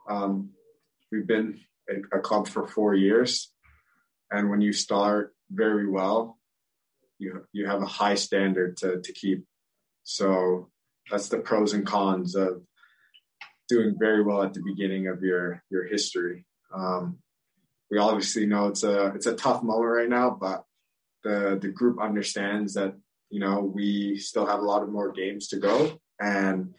Um, 0.10 0.52
we've 1.12 1.28
been 1.28 1.60
a, 1.90 2.18
a 2.18 2.20
club 2.20 2.48
for 2.48 2.68
four 2.68 2.94
years, 2.94 3.52
and 4.30 4.50
when 4.50 4.62
you 4.62 4.74
start 4.74 5.34
very 5.50 5.90
well, 5.90 6.38
you 7.18 7.46
you 7.54 7.68
have 7.68 7.82
a 7.82 7.88
high 7.88 8.16
standard 8.16 8.78
to 8.78 9.02
to 9.02 9.14
keep. 9.14 9.46
So 10.04 10.70
that's 11.10 11.30
the 11.30 11.40
pros 11.40 11.74
and 11.74 11.86
cons 11.86 12.36
of 12.36 12.64
doing 13.70 13.96
very 13.98 14.24
well 14.24 14.44
at 14.44 14.54
the 14.54 14.62
beginning 14.62 15.08
of 15.08 15.24
your 15.24 15.64
your 15.70 15.86
history. 15.86 16.46
Um, 16.74 17.20
we 17.90 17.98
obviously 17.98 18.46
know 18.46 18.68
it's 18.68 18.84
a 18.84 19.08
it's 19.08 19.26
a 19.26 19.36
tough 19.36 19.64
moment 19.64 19.92
right 19.92 20.10
now, 20.10 20.30
but 20.30 20.64
the 21.24 21.58
the 21.62 21.70
group 21.70 22.02
understands 22.02 22.74
that 22.74 22.96
you 23.30 23.40
know 23.40 23.60
we 23.62 24.18
still 24.18 24.46
have 24.46 24.60
a 24.60 24.66
lot 24.66 24.84
of 24.84 24.90
more 24.90 25.12
games 25.12 25.50
to 25.50 25.58
go, 25.58 26.00
and 26.22 26.74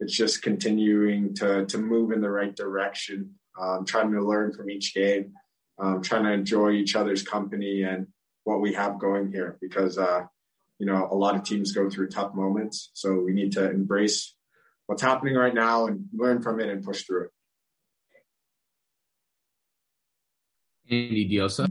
it's 0.00 0.16
just 0.16 0.42
continuing 0.42 1.34
to 1.34 1.66
to 1.66 1.78
move 1.78 2.12
in 2.12 2.20
the 2.20 2.30
right 2.30 2.54
direction, 2.54 3.34
um, 3.60 3.84
trying 3.84 4.12
to 4.12 4.26
learn 4.26 4.52
from 4.52 4.70
each 4.70 4.94
game, 4.94 5.34
um, 5.78 6.02
trying 6.02 6.24
to 6.24 6.32
enjoy 6.32 6.72
each 6.72 6.96
other's 6.96 7.22
company 7.22 7.82
and 7.82 8.06
what 8.44 8.60
we 8.60 8.74
have 8.74 8.98
going 8.98 9.30
here, 9.30 9.58
because 9.60 9.98
uh, 9.98 10.22
you 10.78 10.86
know 10.86 11.08
a 11.10 11.14
lot 11.14 11.36
of 11.36 11.42
teams 11.42 11.72
go 11.72 11.90
through 11.90 12.08
tough 12.08 12.34
moments, 12.34 12.90
so 12.94 13.20
we 13.20 13.32
need 13.32 13.52
to 13.52 13.70
embrace 13.70 14.34
what's 14.86 15.02
happening 15.02 15.34
right 15.34 15.54
now 15.54 15.86
and 15.86 16.06
learn 16.14 16.40
from 16.40 16.60
it 16.60 16.68
and 16.68 16.82
push 16.82 17.02
through 17.02 17.24
it. 17.24 17.30
Andy 20.90 21.28
Diosa. 21.28 21.70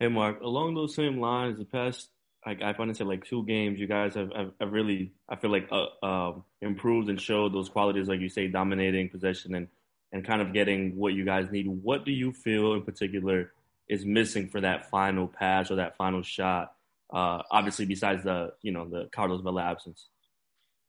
Hey, 0.00 0.08
Mark. 0.08 0.40
Along 0.40 0.74
those 0.74 0.96
same 0.96 1.20
lines, 1.20 1.58
the 1.58 1.64
past, 1.64 2.10
like 2.46 2.62
I 2.62 2.72
find 2.72 2.88
to 2.90 2.94
say, 2.94 3.04
like 3.04 3.24
two 3.24 3.44
games, 3.44 3.78
you 3.78 3.86
guys 3.86 4.14
have, 4.14 4.32
have, 4.34 4.50
have 4.60 4.72
really, 4.72 5.12
I 5.28 5.36
feel 5.36 5.50
like, 5.50 5.68
uh, 5.70 5.86
uh, 6.02 6.32
improved 6.60 7.08
and 7.08 7.20
showed 7.20 7.54
those 7.54 7.68
qualities, 7.68 8.08
like 8.08 8.20
you 8.20 8.28
say, 8.28 8.48
dominating 8.48 9.08
possession 9.08 9.54
and 9.54 9.68
and 10.14 10.26
kind 10.26 10.42
of 10.42 10.52
getting 10.52 10.96
what 10.96 11.14
you 11.14 11.24
guys 11.24 11.50
need. 11.50 11.66
What 11.66 12.04
do 12.04 12.12
you 12.12 12.32
feel 12.32 12.74
in 12.74 12.82
particular 12.82 13.52
is 13.88 14.04
missing 14.04 14.48
for 14.50 14.60
that 14.60 14.90
final 14.90 15.26
pass 15.26 15.70
or 15.70 15.76
that 15.76 15.96
final 15.96 16.22
shot? 16.22 16.74
Uh, 17.10 17.42
obviously, 17.50 17.86
besides 17.86 18.24
the 18.24 18.52
you 18.62 18.72
know 18.72 18.88
the 18.88 19.08
Carlos 19.12 19.40
Vela 19.42 19.62
absence. 19.62 20.08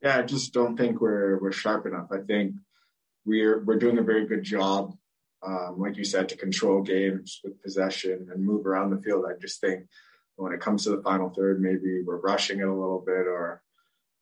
Yeah, 0.01 0.17
I 0.17 0.23
just 0.23 0.53
don't 0.53 0.75
think 0.75 0.99
we're 0.99 1.39
we're 1.39 1.51
sharp 1.51 1.85
enough. 1.85 2.07
I 2.11 2.19
think 2.19 2.55
we're 3.25 3.63
we're 3.63 3.79
doing 3.79 3.97
a 3.99 4.03
very 4.03 4.27
good 4.27 4.43
job 4.43 4.93
um, 5.45 5.75
like 5.77 5.97
you 5.97 6.05
said, 6.05 6.29
to 6.29 6.37
control 6.37 6.81
games 6.81 7.41
with 7.43 7.61
possession 7.61 8.29
and 8.31 8.45
move 8.45 8.65
around 8.65 8.91
the 8.91 9.01
field. 9.01 9.25
I 9.27 9.33
just 9.39 9.59
think 9.59 9.85
when 10.35 10.53
it 10.53 10.59
comes 10.59 10.83
to 10.83 10.91
the 10.91 11.01
final 11.01 11.29
third, 11.29 11.61
maybe 11.61 12.01
we're 12.01 12.19
rushing 12.19 12.59
it 12.59 12.67
a 12.67 12.73
little 12.73 13.03
bit, 13.05 13.27
or 13.27 13.61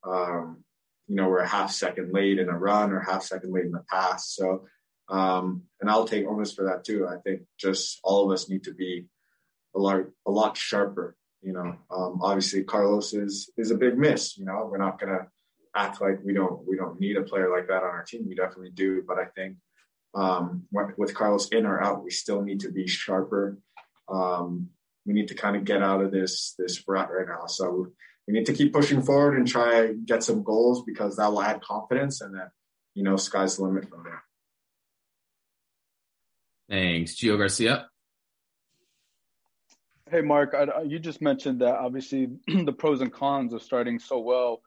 um, 0.04 0.64
you 1.06 1.16
know, 1.16 1.28
we're 1.28 1.38
a 1.38 1.48
half 1.48 1.70
second 1.70 2.12
late 2.12 2.38
in 2.38 2.48
a 2.48 2.58
run 2.58 2.92
or 2.92 3.00
half 3.00 3.22
second 3.22 3.52
late 3.52 3.64
in 3.64 3.72
the 3.72 3.84
pass. 3.90 4.30
So, 4.34 4.66
um, 5.08 5.62
and 5.80 5.90
I'll 5.90 6.06
take 6.06 6.26
onus 6.26 6.52
for 6.52 6.64
that 6.64 6.84
too. 6.84 7.06
I 7.06 7.16
think 7.18 7.42
just 7.58 7.98
all 8.02 8.24
of 8.24 8.32
us 8.32 8.48
need 8.48 8.64
to 8.64 8.74
be 8.74 9.06
a 9.74 9.78
lot 9.78 10.04
a 10.26 10.30
lot 10.30 10.56
sharper. 10.56 11.16
You 11.42 11.52
know, 11.52 11.76
um, 11.90 12.20
obviously 12.22 12.62
Carlos 12.62 13.12
is 13.14 13.50
is 13.56 13.70
a 13.70 13.76
big 13.76 13.98
miss. 13.98 14.36
You 14.38 14.44
know, 14.44 14.68
we're 14.70 14.78
not 14.78 15.00
gonna 15.00 15.28
act 15.74 16.00
like 16.00 16.20
we 16.24 16.32
don't 16.32 16.66
we 16.66 16.76
don't 16.76 17.00
need 17.00 17.16
a 17.16 17.22
player 17.22 17.50
like 17.50 17.68
that 17.68 17.82
on 17.82 17.90
our 17.90 18.04
team. 18.04 18.26
We 18.28 18.34
definitely 18.34 18.70
do, 18.70 19.02
but 19.06 19.18
I 19.18 19.24
think 19.24 19.56
um, 20.14 20.64
with 20.96 21.14
Carlos 21.14 21.48
in 21.48 21.66
or 21.66 21.82
out, 21.82 22.04
we 22.04 22.10
still 22.10 22.42
need 22.42 22.60
to 22.60 22.70
be 22.70 22.86
sharper. 22.86 23.58
Um, 24.08 24.68
we 25.06 25.12
need 25.12 25.28
to 25.28 25.34
kind 25.34 25.56
of 25.56 25.64
get 25.64 25.82
out 25.82 26.02
of 26.02 26.12
this 26.12 26.54
this 26.58 26.82
rut 26.86 27.10
right 27.10 27.26
now. 27.26 27.46
So 27.46 27.88
we 28.26 28.34
need 28.34 28.46
to 28.46 28.52
keep 28.52 28.72
pushing 28.72 29.02
forward 29.02 29.36
and 29.36 29.46
try 29.46 29.92
get 29.92 30.22
some 30.22 30.42
goals 30.42 30.84
because 30.84 31.16
that 31.16 31.30
will 31.30 31.42
add 31.42 31.62
confidence, 31.62 32.20
and 32.20 32.34
then 32.34 32.50
you 32.94 33.02
know 33.02 33.16
sky's 33.16 33.56
the 33.56 33.64
limit 33.64 33.88
from 33.88 34.04
there. 34.04 34.22
Thanks, 36.68 37.16
Gio 37.16 37.36
Garcia. 37.36 37.88
Hey, 40.10 40.20
Mark, 40.20 40.54
I, 40.54 40.82
you 40.82 40.98
just 40.98 41.22
mentioned 41.22 41.60
that 41.62 41.76
obviously 41.76 42.28
the 42.46 42.72
pros 42.72 43.00
and 43.00 43.12
cons 43.12 43.52
of 43.52 43.62
starting 43.62 43.98
so 43.98 44.20
well. 44.20 44.60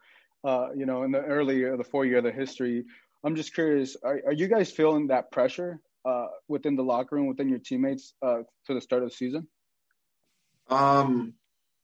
Uh, 0.43 0.69
you 0.75 0.85
know, 0.85 1.03
in 1.03 1.11
the 1.11 1.21
early 1.21 1.63
the 1.75 1.83
four 1.83 2.05
year 2.05 2.19
of 2.19 2.23
the 2.23 2.31
history, 2.31 2.83
I'm 3.23 3.35
just 3.35 3.55
curious, 3.55 3.97
are, 4.03 4.21
are 4.27 4.33
you 4.33 4.47
guys 4.47 4.71
feeling 4.71 5.07
that 5.07 5.31
pressure 5.31 5.79
uh, 6.05 6.27
within 6.47 6.75
the 6.75 6.83
locker 6.83 7.15
room, 7.15 7.25
within 7.25 7.49
your 7.49 7.57
teammates 7.57 8.13
uh, 8.21 8.41
for 8.65 8.75
the 8.75 8.81
start 8.81 9.01
of 9.01 9.09
the 9.09 9.15
season? 9.15 9.47
Um, 10.69 11.33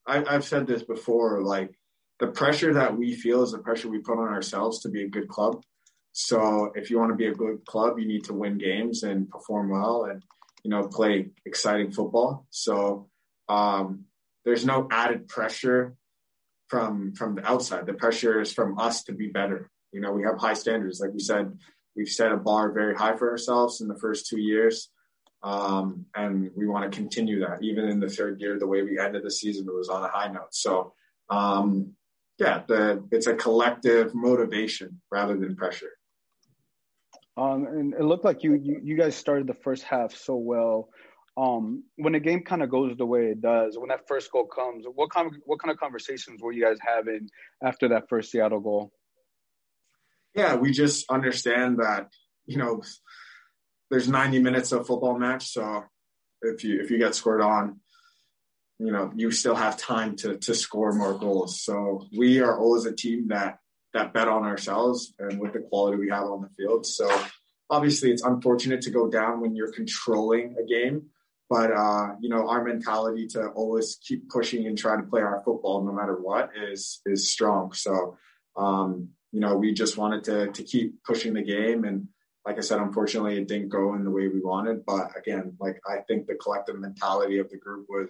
I, 0.06 0.24
I've 0.24 0.46
said 0.46 0.68
this 0.68 0.84
before. 0.84 1.42
Like 1.42 1.74
the 2.20 2.28
pressure 2.28 2.74
that 2.74 2.98
we 2.98 3.16
feel 3.16 3.44
is 3.44 3.52
the 3.52 3.60
pressure 3.60 3.90
we 3.90 4.00
put 4.00 4.20
on 4.20 4.30
ourselves 4.30 4.82
to 4.82 4.90
be 4.90 5.04
a 5.04 5.10
good 5.10 5.28
club. 5.28 5.64
So 6.14 6.72
if 6.76 6.90
you 6.90 7.00
want 7.00 7.12
to 7.12 7.16
be 7.16 7.28
a 7.28 7.34
good 7.34 7.66
club, 7.66 7.98
you 7.98 8.08
need 8.08 8.26
to 8.26 8.34
win 8.34 8.58
games 8.58 9.04
and 9.04 9.30
perform 9.30 9.70
well 9.70 10.06
and, 10.06 10.24
you 10.64 10.70
know, 10.70 10.88
play 10.88 11.30
exciting 11.46 11.92
football. 11.92 12.46
So 12.50 13.10
um, 13.48 14.06
there's 14.44 14.66
no 14.66 14.88
added 14.92 15.28
pressure 15.28 15.96
from 16.68 17.14
from 17.14 17.36
the 17.36 17.46
outside. 17.46 17.86
The 17.86 17.94
pressure 17.94 18.42
is 18.42 18.54
from 18.54 18.80
us 18.80 19.04
to 19.04 19.14
be 19.14 19.28
better. 19.28 19.70
You 19.92 20.02
know, 20.02 20.12
we 20.12 20.24
have 20.24 20.38
high 20.38 20.54
standards. 20.54 21.00
Like 21.00 21.14
we 21.14 21.20
said, 21.20 21.58
we've 21.96 22.10
set 22.10 22.32
a 22.32 22.38
bar 22.38 22.72
very 22.72 22.96
high 22.96 23.18
for 23.18 23.30
ourselves 23.30 23.82
in 23.82 23.88
the 23.88 24.00
first 24.00 24.28
two 24.28 24.40
years. 24.40 24.90
Um, 25.44 26.06
and 26.16 26.52
we 26.56 26.68
want 26.68 26.92
to 26.92 26.96
continue 26.96 27.40
that. 27.40 27.64
Even 27.64 27.86
in 27.86 28.00
the 28.00 28.10
third 28.10 28.40
year, 28.40 28.60
the 28.60 28.68
way 28.68 28.84
we 28.84 29.00
ended 29.00 29.24
the 29.24 29.32
season 29.32 29.68
it 29.68 29.74
was 29.74 29.90
on 29.90 30.04
a 30.04 30.08
high 30.08 30.32
note. 30.32 30.54
So, 30.54 30.94
um, 31.30 31.94
yeah, 32.38 32.62
the, 32.68 33.04
it's 33.12 33.28
a 33.28 33.36
collective 33.36 34.14
motivation 34.14 35.02
rather 35.12 35.36
than 35.38 35.56
pressure. 35.56 35.92
Um, 37.38 37.66
and 37.66 37.94
it 37.94 38.04
looked 38.04 38.26
like 38.26 38.44
you, 38.44 38.54
you 38.56 38.82
you 38.84 38.98
guys 38.98 39.16
started 39.16 39.48
the 39.48 39.54
first 39.54 39.84
half 39.84 40.14
so 40.14 40.36
well. 40.36 40.90
Um, 41.38 41.86
when 41.96 42.14
the 42.14 42.20
game 42.20 42.44
kind 42.44 42.62
of 42.62 42.70
goes 42.70 42.96
the 42.98 43.06
way 43.06 43.28
it 43.28 43.42
does, 43.42 43.78
when 43.78 43.88
that 43.88 44.08
first 44.08 44.32
goal 44.32 44.46
comes, 44.46 44.86
what 44.94 45.12
kind 45.12 45.28
of, 45.28 45.34
what 45.46 45.60
kind 45.60 45.72
of 45.72 45.80
conversations 45.80 46.42
were 46.42 46.52
you 46.52 46.64
guys 46.64 46.78
having 46.86 47.30
after 47.64 47.88
that 47.90 48.10
first 48.10 48.32
Seattle 48.32 48.60
goal? 48.60 48.92
Yeah, 50.36 50.56
we 50.56 50.72
just 50.72 51.10
understand 51.10 51.80
that 51.80 52.10
you 52.46 52.58
know 52.58 52.82
there's 53.92 54.08
90 54.08 54.40
minutes 54.40 54.72
of 54.72 54.88
football 54.88 55.20
match, 55.20 55.50
so 55.50 55.84
if 56.42 56.64
you 56.64 56.82
if 56.82 56.90
you 56.90 56.98
get 56.98 57.14
scored 57.14 57.42
on, 57.42 57.82
you 58.80 58.92
know 58.92 59.12
you 59.16 59.30
still 59.32 59.54
have 59.54 59.78
time 59.78 60.16
to 60.18 60.38
to 60.38 60.56
score 60.56 60.94
more 60.94 61.14
goals. 61.14 61.62
So 61.62 62.08
we 62.18 62.40
are 62.40 62.58
always 62.58 62.86
a 62.86 62.96
team 62.96 63.28
that 63.28 63.60
that 63.94 64.14
bet 64.14 64.30
on 64.30 64.44
ourselves 64.44 65.14
and 65.20 65.40
with 65.40 65.54
the 65.54 65.60
quality 65.60 65.98
we 65.98 66.10
have 66.10 66.24
on 66.24 66.42
the 66.42 66.50
field. 66.58 66.86
So 66.86 67.08
obviously 67.70 68.12
it's 68.12 68.24
unfortunate 68.24 68.82
to 68.84 68.92
go 68.92 69.10
down 69.10 69.42
when 69.42 69.56
you're 69.56 69.74
controlling 69.74 70.56
a 70.58 70.66
game, 70.66 71.08
but 71.50 71.72
uh, 71.72 72.16
you 72.22 72.30
know 72.30 72.48
our 72.48 72.64
mentality 72.64 73.28
to 73.28 73.48
always 73.50 74.00
keep 74.08 74.30
pushing 74.30 74.68
and 74.68 74.78
try 74.78 74.96
to 74.96 75.04
play 75.04 75.22
our 75.22 75.42
football 75.44 75.84
no 75.84 75.92
matter 75.92 76.16
what 76.16 76.52
is 76.56 77.02
is 77.06 77.30
strong. 77.30 77.74
So 77.74 78.18
um, 78.56 79.10
you 79.34 79.42
know 79.42 79.58
we 79.58 79.74
just 79.74 79.98
wanted 79.98 80.24
to 80.24 80.52
to 80.54 80.64
keep 80.64 81.04
pushing 81.04 81.34
the 81.34 81.44
game 81.44 81.84
and 81.84 82.08
like 82.46 82.58
I 82.58 82.62
said, 82.62 82.80
unfortunately 82.80 83.38
it 83.38 83.48
didn't 83.48 83.70
go 83.70 83.94
in 83.94 84.04
the 84.04 84.12
way 84.12 84.28
we 84.28 84.42
wanted. 84.42 84.86
But 84.86 85.12
again, 85.18 85.56
like 85.60 85.80
I 85.88 85.98
think 86.08 86.28
the 86.28 86.36
collective 86.36 86.80
mentality 86.80 87.40
of 87.40 87.50
the 87.50 87.58
group 87.58 87.86
was 87.88 88.10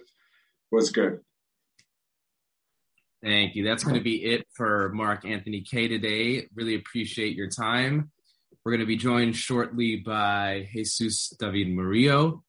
was 0.70 0.90
good. 0.90 1.20
Thank 3.22 3.54
you. 3.54 3.64
That's 3.64 3.84
going 3.84 3.96
to 3.96 4.02
be 4.02 4.24
it 4.24 4.46
for 4.54 4.90
Mark 4.94 5.24
Anthony 5.24 5.60
Kaye 5.60 5.86
today. 5.86 6.48
Really 6.54 6.74
appreciate 6.74 7.36
your 7.36 7.48
time. 7.48 8.10
We're 8.64 8.72
going 8.72 8.80
to 8.80 8.86
be 8.86 8.96
joined 8.96 9.36
shortly 9.36 9.96
by 9.96 10.68
Jesus 10.72 11.32
David 11.38 11.68
Murillo. 11.68 12.42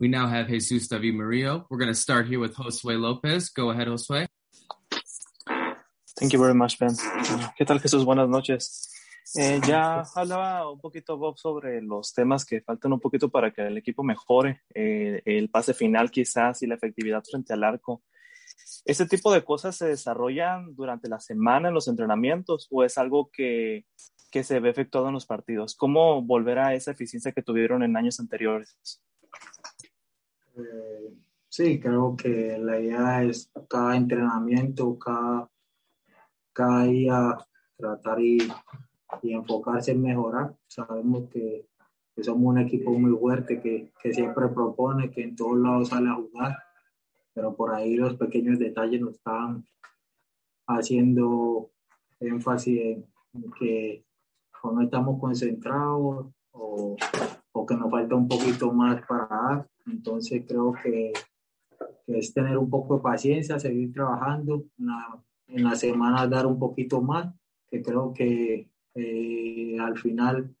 We 0.00 0.08
now 0.08 0.26
have 0.26 0.48
Jesus 0.48 0.88
David 0.88 1.14
Murillo. 1.14 1.66
We're 1.70 1.78
going 1.78 1.92
to 1.92 1.94
start 1.94 2.26
here 2.26 2.40
with 2.40 2.56
Josue 2.56 2.98
Lopez. 2.98 3.48
Go 3.50 3.70
ahead, 3.70 3.86
Josue. 3.86 4.26
Thank 6.18 6.32
you 6.32 6.40
very 6.40 6.54
much, 6.54 6.78
Ben. 6.80 6.96
¿Qué 7.56 7.64
tal, 7.64 7.78
Jesús? 7.78 8.04
Buenas 8.04 8.28
noches. 8.28 8.90
Eh, 9.36 9.60
ya 9.66 10.02
hablaba 10.16 10.70
un 10.70 10.80
poquito 10.80 11.16
Bob 11.16 11.38
sobre 11.38 11.80
los 11.80 12.12
temas 12.12 12.44
que 12.44 12.60
faltan 12.60 12.92
un 12.92 13.00
poquito 13.00 13.30
para 13.30 13.52
que 13.52 13.62
el 13.62 13.78
equipo 13.78 14.02
mejore, 14.02 14.62
eh, 14.74 15.22
el 15.24 15.48
pase 15.48 15.74
final 15.74 16.10
quizás 16.10 16.62
y 16.62 16.66
la 16.66 16.74
efectividad 16.74 17.22
frente 17.24 17.52
al 17.52 17.64
arco. 17.64 18.02
¿Ese 18.84 19.06
tipo 19.06 19.32
de 19.32 19.44
cosas 19.44 19.76
se 19.76 19.86
desarrollan 19.86 20.74
durante 20.74 21.08
la 21.08 21.20
semana 21.20 21.68
en 21.68 21.74
los 21.74 21.88
entrenamientos 21.88 22.66
o 22.70 22.84
es 22.84 22.98
algo 22.98 23.30
que, 23.32 23.86
que 24.30 24.44
se 24.44 24.58
ve 24.58 24.70
efectuado 24.70 25.06
en 25.08 25.14
los 25.14 25.26
partidos? 25.26 25.74
¿Cómo 25.76 26.20
volver 26.20 26.58
a 26.58 26.74
esa 26.74 26.90
eficiencia 26.90 27.32
que 27.32 27.42
tuvieron 27.42 27.82
en 27.82 27.96
años 27.96 28.18
anteriores? 28.20 28.76
Sí, 31.48 31.78
creo 31.78 32.16
que 32.16 32.58
la 32.58 32.80
idea 32.80 33.22
es 33.22 33.48
cada 33.68 33.96
entrenamiento, 33.96 34.98
cada, 34.98 35.48
cada 36.52 36.84
día 36.86 37.38
tratar 37.76 38.20
y, 38.20 38.38
y 39.22 39.32
enfocarse 39.32 39.92
en 39.92 40.02
mejorar. 40.02 40.56
Sabemos 40.66 41.30
que, 41.30 41.68
que, 42.12 42.24
somos 42.24 42.54
un 42.54 42.58
equipo 42.58 42.90
muy 42.92 43.16
fuerte, 43.16 43.60
que, 43.60 43.92
que 44.02 44.12
siempre 44.12 44.48
propone, 44.48 45.12
que 45.12 45.22
en 45.22 45.36
todos 45.36 45.56
lados 45.58 45.90
sale 45.90 46.08
a 46.08 46.14
jugar, 46.14 46.58
pero 47.32 47.54
por 47.54 47.72
ahí 47.72 47.94
los 47.94 48.16
pequeños 48.16 48.58
detalles 48.58 49.00
nos 49.00 49.14
están 49.14 49.64
haciendo 50.66 51.70
énfasis 52.18 52.80
en, 52.80 53.06
que 53.58 54.04
no 54.64 54.82
estamos 54.82 55.20
concentrados 55.20 56.26
o, 56.50 56.96
o 57.52 57.66
que 57.66 57.76
nos 57.76 57.90
falta 57.92 58.16
un 58.16 58.26
poquito 58.26 58.72
más 58.72 59.06
para 59.06 59.28
dar 59.28 59.73
entonces 59.86 60.44
creo 60.46 60.72
que, 60.72 61.12
que, 62.06 62.18
es 62.18 62.32
tener 62.32 62.58
un 62.58 62.70
poco 62.70 62.96
de 62.96 63.02
paciencia, 63.02 63.58
seguir 63.58 63.92
trabajando, 63.92 64.64
en 65.46 65.64
la 65.64 65.74
semana 65.76 66.26
dar 66.26 66.46
un 66.46 66.58
poquito 66.58 67.00
más, 67.00 67.34
que 67.68 67.82
creo 67.82 68.12
que 68.12 68.68
eh, 68.94 69.76
al 69.80 69.98
final 69.98 70.54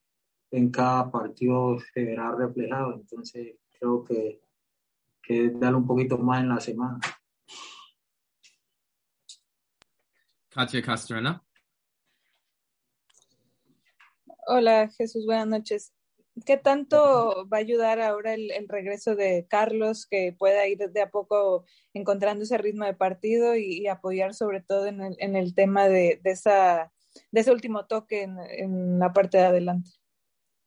en 0.50 0.70
cada 0.70 1.10
partido 1.10 1.78
se 1.92 2.04
verá 2.04 2.32
reflejado. 2.32 2.94
Entonces 2.94 3.56
creo 3.78 4.04
que, 4.04 4.40
que 5.22 5.46
es 5.46 5.60
dar 5.60 5.74
un 5.74 5.86
poquito 5.86 6.18
más 6.18 6.42
en 6.42 6.48
la 6.48 6.60
semana. 6.60 7.00
Katia 10.48 10.82
Castrena. 10.82 11.42
Hola 14.46 14.88
Jesús, 14.96 15.24
buenas 15.26 15.48
noches. 15.48 15.92
¿Qué 16.44 16.56
tanto 16.56 17.46
va 17.52 17.58
a 17.58 17.60
ayudar 17.60 18.00
ahora 18.00 18.34
el, 18.34 18.50
el, 18.50 18.68
regreso 18.68 19.14
de 19.14 19.46
Carlos, 19.48 20.06
que 20.06 20.34
pueda 20.36 20.66
ir 20.66 20.78
de 20.78 21.00
a 21.00 21.10
poco 21.10 21.64
encontrando 21.92 22.42
ese 22.42 22.58
ritmo 22.58 22.84
de 22.84 22.94
partido 22.94 23.54
y, 23.54 23.82
y 23.82 23.86
apoyar 23.86 24.34
sobre 24.34 24.60
todo 24.60 24.86
en 24.86 25.00
el, 25.00 25.16
en 25.20 25.36
el 25.36 25.54
tema 25.54 25.86
de, 25.86 26.20
de, 26.24 26.30
esa, 26.30 26.92
de 27.30 27.40
ese 27.40 27.52
último 27.52 27.86
toque 27.86 28.22
en, 28.22 28.36
en, 28.50 28.98
la 28.98 29.12
parte 29.12 29.38
de 29.38 29.44
adelante? 29.44 29.90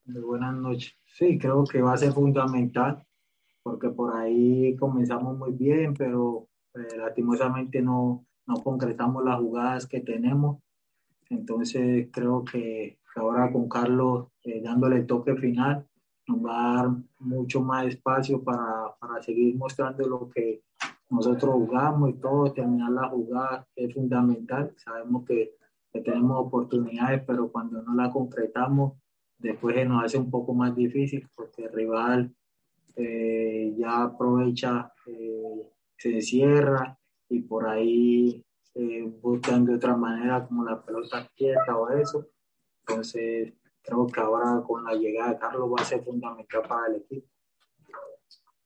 Buenas 0.05 0.55
noches. 0.55 0.93
Sí, 1.05 1.37
creo 1.37 1.65
que 1.65 1.81
va 1.81 1.93
a 1.93 1.97
ser 1.97 2.13
fundamental, 2.13 3.03
porque 3.61 3.89
por 3.89 4.15
ahí 4.15 4.73
comenzamos 4.77 5.37
muy 5.37 5.51
bien, 5.51 5.93
pero 5.93 6.47
eh, 6.75 6.95
lastimosamente 6.95 7.81
no, 7.81 8.25
no 8.45 8.63
concretamos 8.63 9.25
las 9.25 9.37
jugadas 9.37 9.85
que 9.85 9.99
tenemos. 9.99 10.59
Entonces 11.29 12.07
creo 12.13 12.45
que 12.45 12.99
ahora 13.17 13.51
con 13.51 13.67
Carlos 13.67 14.27
eh, 14.43 14.61
dándole 14.61 14.97
el 14.97 15.07
toque 15.07 15.35
final 15.35 15.85
nos 16.27 16.45
va 16.45 16.71
a 16.71 16.75
dar 16.75 16.89
mucho 17.19 17.61
más 17.61 17.87
espacio 17.87 18.43
para, 18.43 18.95
para 18.99 19.21
seguir 19.23 19.55
mostrando 19.55 20.07
lo 20.07 20.29
que 20.29 20.61
nosotros 21.09 21.53
jugamos 21.55 22.09
y 22.09 22.13
todo, 22.13 22.51
terminar 22.51 22.91
la 22.91 23.07
jugada 23.07 23.65
es 23.75 23.93
fundamental. 23.93 24.73
Sabemos 24.75 25.25
que, 25.25 25.55
que 25.91 26.01
tenemos 26.01 26.45
oportunidades, 26.45 27.23
pero 27.25 27.49
cuando 27.49 27.81
no 27.81 27.95
la 27.95 28.11
concretamos, 28.11 28.93
después 29.37 29.75
se 29.75 29.85
nos 29.85 30.03
hace 30.03 30.17
un 30.17 30.29
poco 30.29 30.53
más 30.53 30.75
difícil 30.75 31.27
porque 31.35 31.65
el 31.65 31.71
rival 31.71 32.35
eh, 32.95 33.73
ya 33.77 34.03
aprovecha, 34.03 34.91
eh, 35.05 35.69
se 35.97 36.21
cierra 36.21 36.97
y 37.29 37.41
por 37.41 37.67
ahí 37.67 38.43
eh, 38.73 39.03
buscan 39.21 39.65
de 39.65 39.75
otra 39.75 39.95
manera 39.95 40.45
como 40.45 40.65
la 40.65 40.81
pelota 40.81 41.27
quieta 41.35 41.77
o 41.77 41.89
eso. 41.89 42.27
Entonces, 42.87 43.53
creo 43.81 44.07
que 44.07 44.19
ahora 44.19 44.63
con 44.65 44.83
la 44.83 44.93
llegada 44.93 45.33
de 45.33 45.39
Carlos 45.39 45.69
va 45.69 45.81
a 45.81 45.85
ser 45.85 46.03
fundamental 46.03 46.61
para 46.67 46.87
el 46.87 46.95
equipo. 47.01 47.27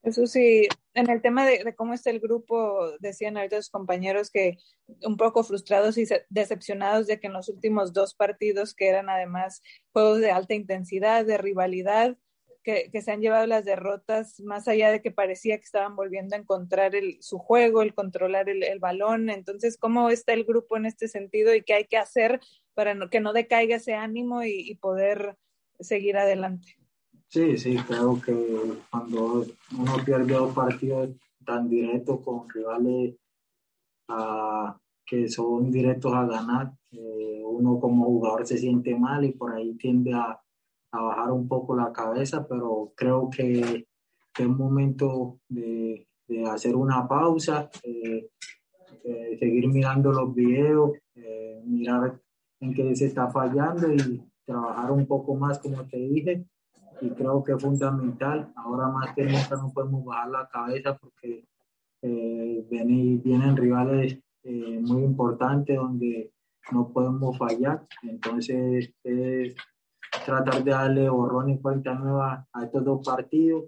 Eso 0.04 0.26
sí, 0.26 0.68
en 0.96 1.10
el 1.12 1.22
tema 1.22 1.46
de, 1.46 1.76
cómo 1.76 1.94
está 1.94 2.10
el 2.10 2.20
grupo, 2.20 2.92
decían 3.00 3.38
ahorita 3.38 3.58
los 3.58 3.70
compañeros 3.70 4.32
que 4.32 4.58
un 5.04 5.16
poco 5.16 5.44
frustrados 5.44 5.98
y 5.98 6.06
decepcionados 6.30 7.06
de 7.06 7.20
que 7.20 7.28
en 7.28 7.34
los 7.34 7.50
últimos 7.50 7.94
dos 7.94 8.16
partidos, 8.16 8.74
que 8.74 8.90
eran 8.90 9.10
además 9.10 9.62
juegos 9.94 10.20
de 10.20 10.32
alta 10.32 10.56
intensidad, 10.56 11.24
de 11.24 11.38
rivalidad, 11.38 12.18
que, 12.64 12.90
que 12.92 13.02
se 13.02 13.12
han 13.12 13.22
llevado 13.22 13.46
las 13.48 13.66
derrotas, 13.66 14.40
más 14.42 14.68
allá 14.68 14.92
de 14.92 15.02
que 15.02 15.12
parecía 15.12 15.58
que 15.58 15.64
estaban 15.64 15.96
volviendo 15.96 16.36
a 16.36 16.40
encontrar 16.40 16.96
el, 16.96 17.18
su 17.22 17.38
juego, 17.38 17.82
el 17.82 17.94
controlar 17.94 18.50
el, 18.50 18.64
el, 18.64 18.80
balón. 18.80 19.30
Entonces, 19.30 19.78
¿cómo 19.78 20.10
está 20.10 20.34
el 20.34 20.46
grupo 20.46 20.78
en 20.78 20.86
este 20.86 21.08
sentido 21.08 21.54
y 21.56 21.64
qué 21.64 21.74
hay 21.74 21.86
que 21.86 21.98
hacer 21.98 22.40
para 22.74 22.94
no, 22.94 23.10
que 23.10 23.20
no 23.20 23.34
decaiga 23.34 23.78
ese 23.78 23.94
ánimo 23.94 24.44
y, 24.44 24.70
y 24.70 24.76
poder 24.76 25.38
seguir 25.80 26.18
adelante? 26.18 26.78
Sí, 27.28 27.58
sí, 27.58 27.78
creo 27.88 28.22
que 28.22 28.34
cuando 28.90 29.46
uno 29.78 30.06
pierde 30.06 30.34
dos 30.34 30.54
partidos 30.54 31.12
tan 31.46 31.70
directos 31.70 32.20
con 32.22 32.50
rivales 32.50 33.16
que 35.06 35.30
son 35.30 35.72
directos 35.72 36.14
a 36.14 36.26
ganar, 36.26 36.74
eh, 36.92 37.42
uno 37.46 37.80
como 37.80 38.06
jugador 38.06 38.46
se 38.46 38.58
siente 38.58 38.96
mal 38.96 39.24
y 39.24 39.32
por 39.32 39.54
ahí 39.54 39.74
tiende 39.76 40.14
a, 40.14 40.42
a 40.92 41.02
bajar 41.02 41.32
un 41.32 41.48
poco 41.48 41.76
la 41.76 41.92
cabeza, 41.92 42.46
pero 42.48 42.94
creo 42.96 43.30
que, 43.30 43.88
que 44.34 44.44
es 44.44 44.50
momento 44.50 45.40
de, 45.50 46.08
de, 46.28 46.46
hacer 46.46 46.76
una 46.76 47.08
pausa, 47.08 47.70
eh, 47.84 48.30
eh, 49.04 49.38
seguir 49.40 49.68
mirando 49.68 50.12
los 50.12 50.34
videos, 50.34 50.92
eh, 51.16 51.62
mirar 51.66 52.20
en 52.60 52.74
qué 52.74 52.96
se 52.96 53.06
está 53.06 53.30
fallando 53.30 53.92
y 53.92 54.24
trabajar 54.46 54.92
un 54.92 55.06
poco 55.06 55.36
más, 55.36 55.60
como 55.60 55.86
te 55.88 55.98
dije, 55.98 56.46
y 57.02 57.10
creo 57.12 57.44
que 57.44 57.54
es 57.54 57.62
fundamental. 57.62 58.52
Ahora 58.56 58.88
más 58.88 59.14
que 59.16 59.24
nunca 59.24 59.56
no 59.56 59.72
podemos 59.74 60.06
bajar 60.06 60.30
la 60.30 60.48
cabeza 60.48 60.98
porque 60.98 61.46
eh, 62.04 62.66
vienen, 62.70 63.22
vienen 63.22 63.58
rivales 63.58 64.20
eh, 64.44 64.80
muy 64.82 65.04
importantes 65.04 65.76
donde 65.76 66.32
no 66.72 66.92
podemos 66.94 67.38
fallar. 67.38 67.86
Entonces, 68.04 68.94
es 69.04 69.56
tratar 70.26 70.64
de 70.64 70.72
darle 70.72 71.10
borrón 71.10 71.50
y 71.50 71.60
cuenta 71.60 71.94
nueva 71.94 72.48
a 72.54 72.64
estos 72.66 72.84
dos 72.84 73.06
partidos, 73.06 73.66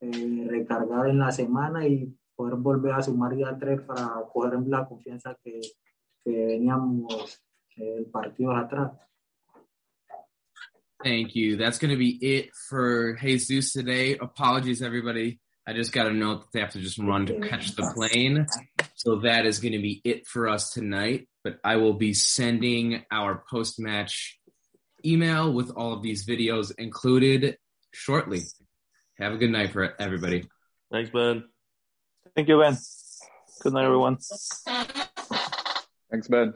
eh, 0.00 0.46
recargar 0.48 1.08
en 1.08 1.18
la 1.18 1.32
semana 1.32 1.86
y 1.86 2.14
poder 2.34 2.54
volver 2.54 2.92
a 2.92 3.02
sumar 3.02 3.36
ya 3.36 3.56
tres 3.58 3.80
para 3.82 4.22
coger 4.32 4.60
la 4.66 4.86
confianza 4.86 5.36
que, 5.42 5.60
que 6.24 6.46
veníamos 6.46 7.42
el 7.76 8.06
partido 8.06 8.56
atrás. 8.56 8.92
Thank 11.04 11.36
you. 11.36 11.56
That's 11.56 11.78
going 11.78 11.92
to 11.92 11.96
be 11.96 12.18
it 12.20 12.50
for 12.68 13.14
Jesus 13.14 13.72
today. 13.72 14.16
Apologies, 14.18 14.82
everybody. 14.82 15.38
I 15.64 15.72
just 15.72 15.92
got 15.92 16.06
a 16.06 16.12
note 16.12 16.40
that 16.40 16.52
they 16.52 16.60
have 16.60 16.72
to 16.72 16.80
just 16.80 16.98
run 16.98 17.26
to 17.26 17.40
catch 17.40 17.76
the 17.76 17.92
plane. 17.94 18.46
So 18.94 19.20
that 19.20 19.46
is 19.46 19.60
going 19.60 19.74
to 19.74 19.78
be 19.78 20.00
it 20.02 20.26
for 20.26 20.48
us 20.48 20.70
tonight. 20.70 21.28
But 21.44 21.58
I 21.62 21.76
will 21.76 21.92
be 21.92 22.14
sending 22.14 23.04
our 23.12 23.44
post 23.48 23.78
match 23.78 24.37
email 25.04 25.52
with 25.52 25.70
all 25.70 25.92
of 25.92 26.02
these 26.02 26.26
videos 26.26 26.72
included 26.78 27.56
shortly. 27.92 28.42
Have 29.18 29.32
a 29.32 29.36
good 29.36 29.50
night 29.50 29.72
for 29.72 29.94
everybody. 30.00 30.48
Thanks, 30.92 31.10
Ben. 31.10 31.44
Thank 32.34 32.48
you, 32.48 32.60
Ben. 32.60 32.76
Good 33.62 33.72
night, 33.72 33.84
everyone. 33.84 34.16
Thanks, 36.10 36.28
Ben. 36.28 36.46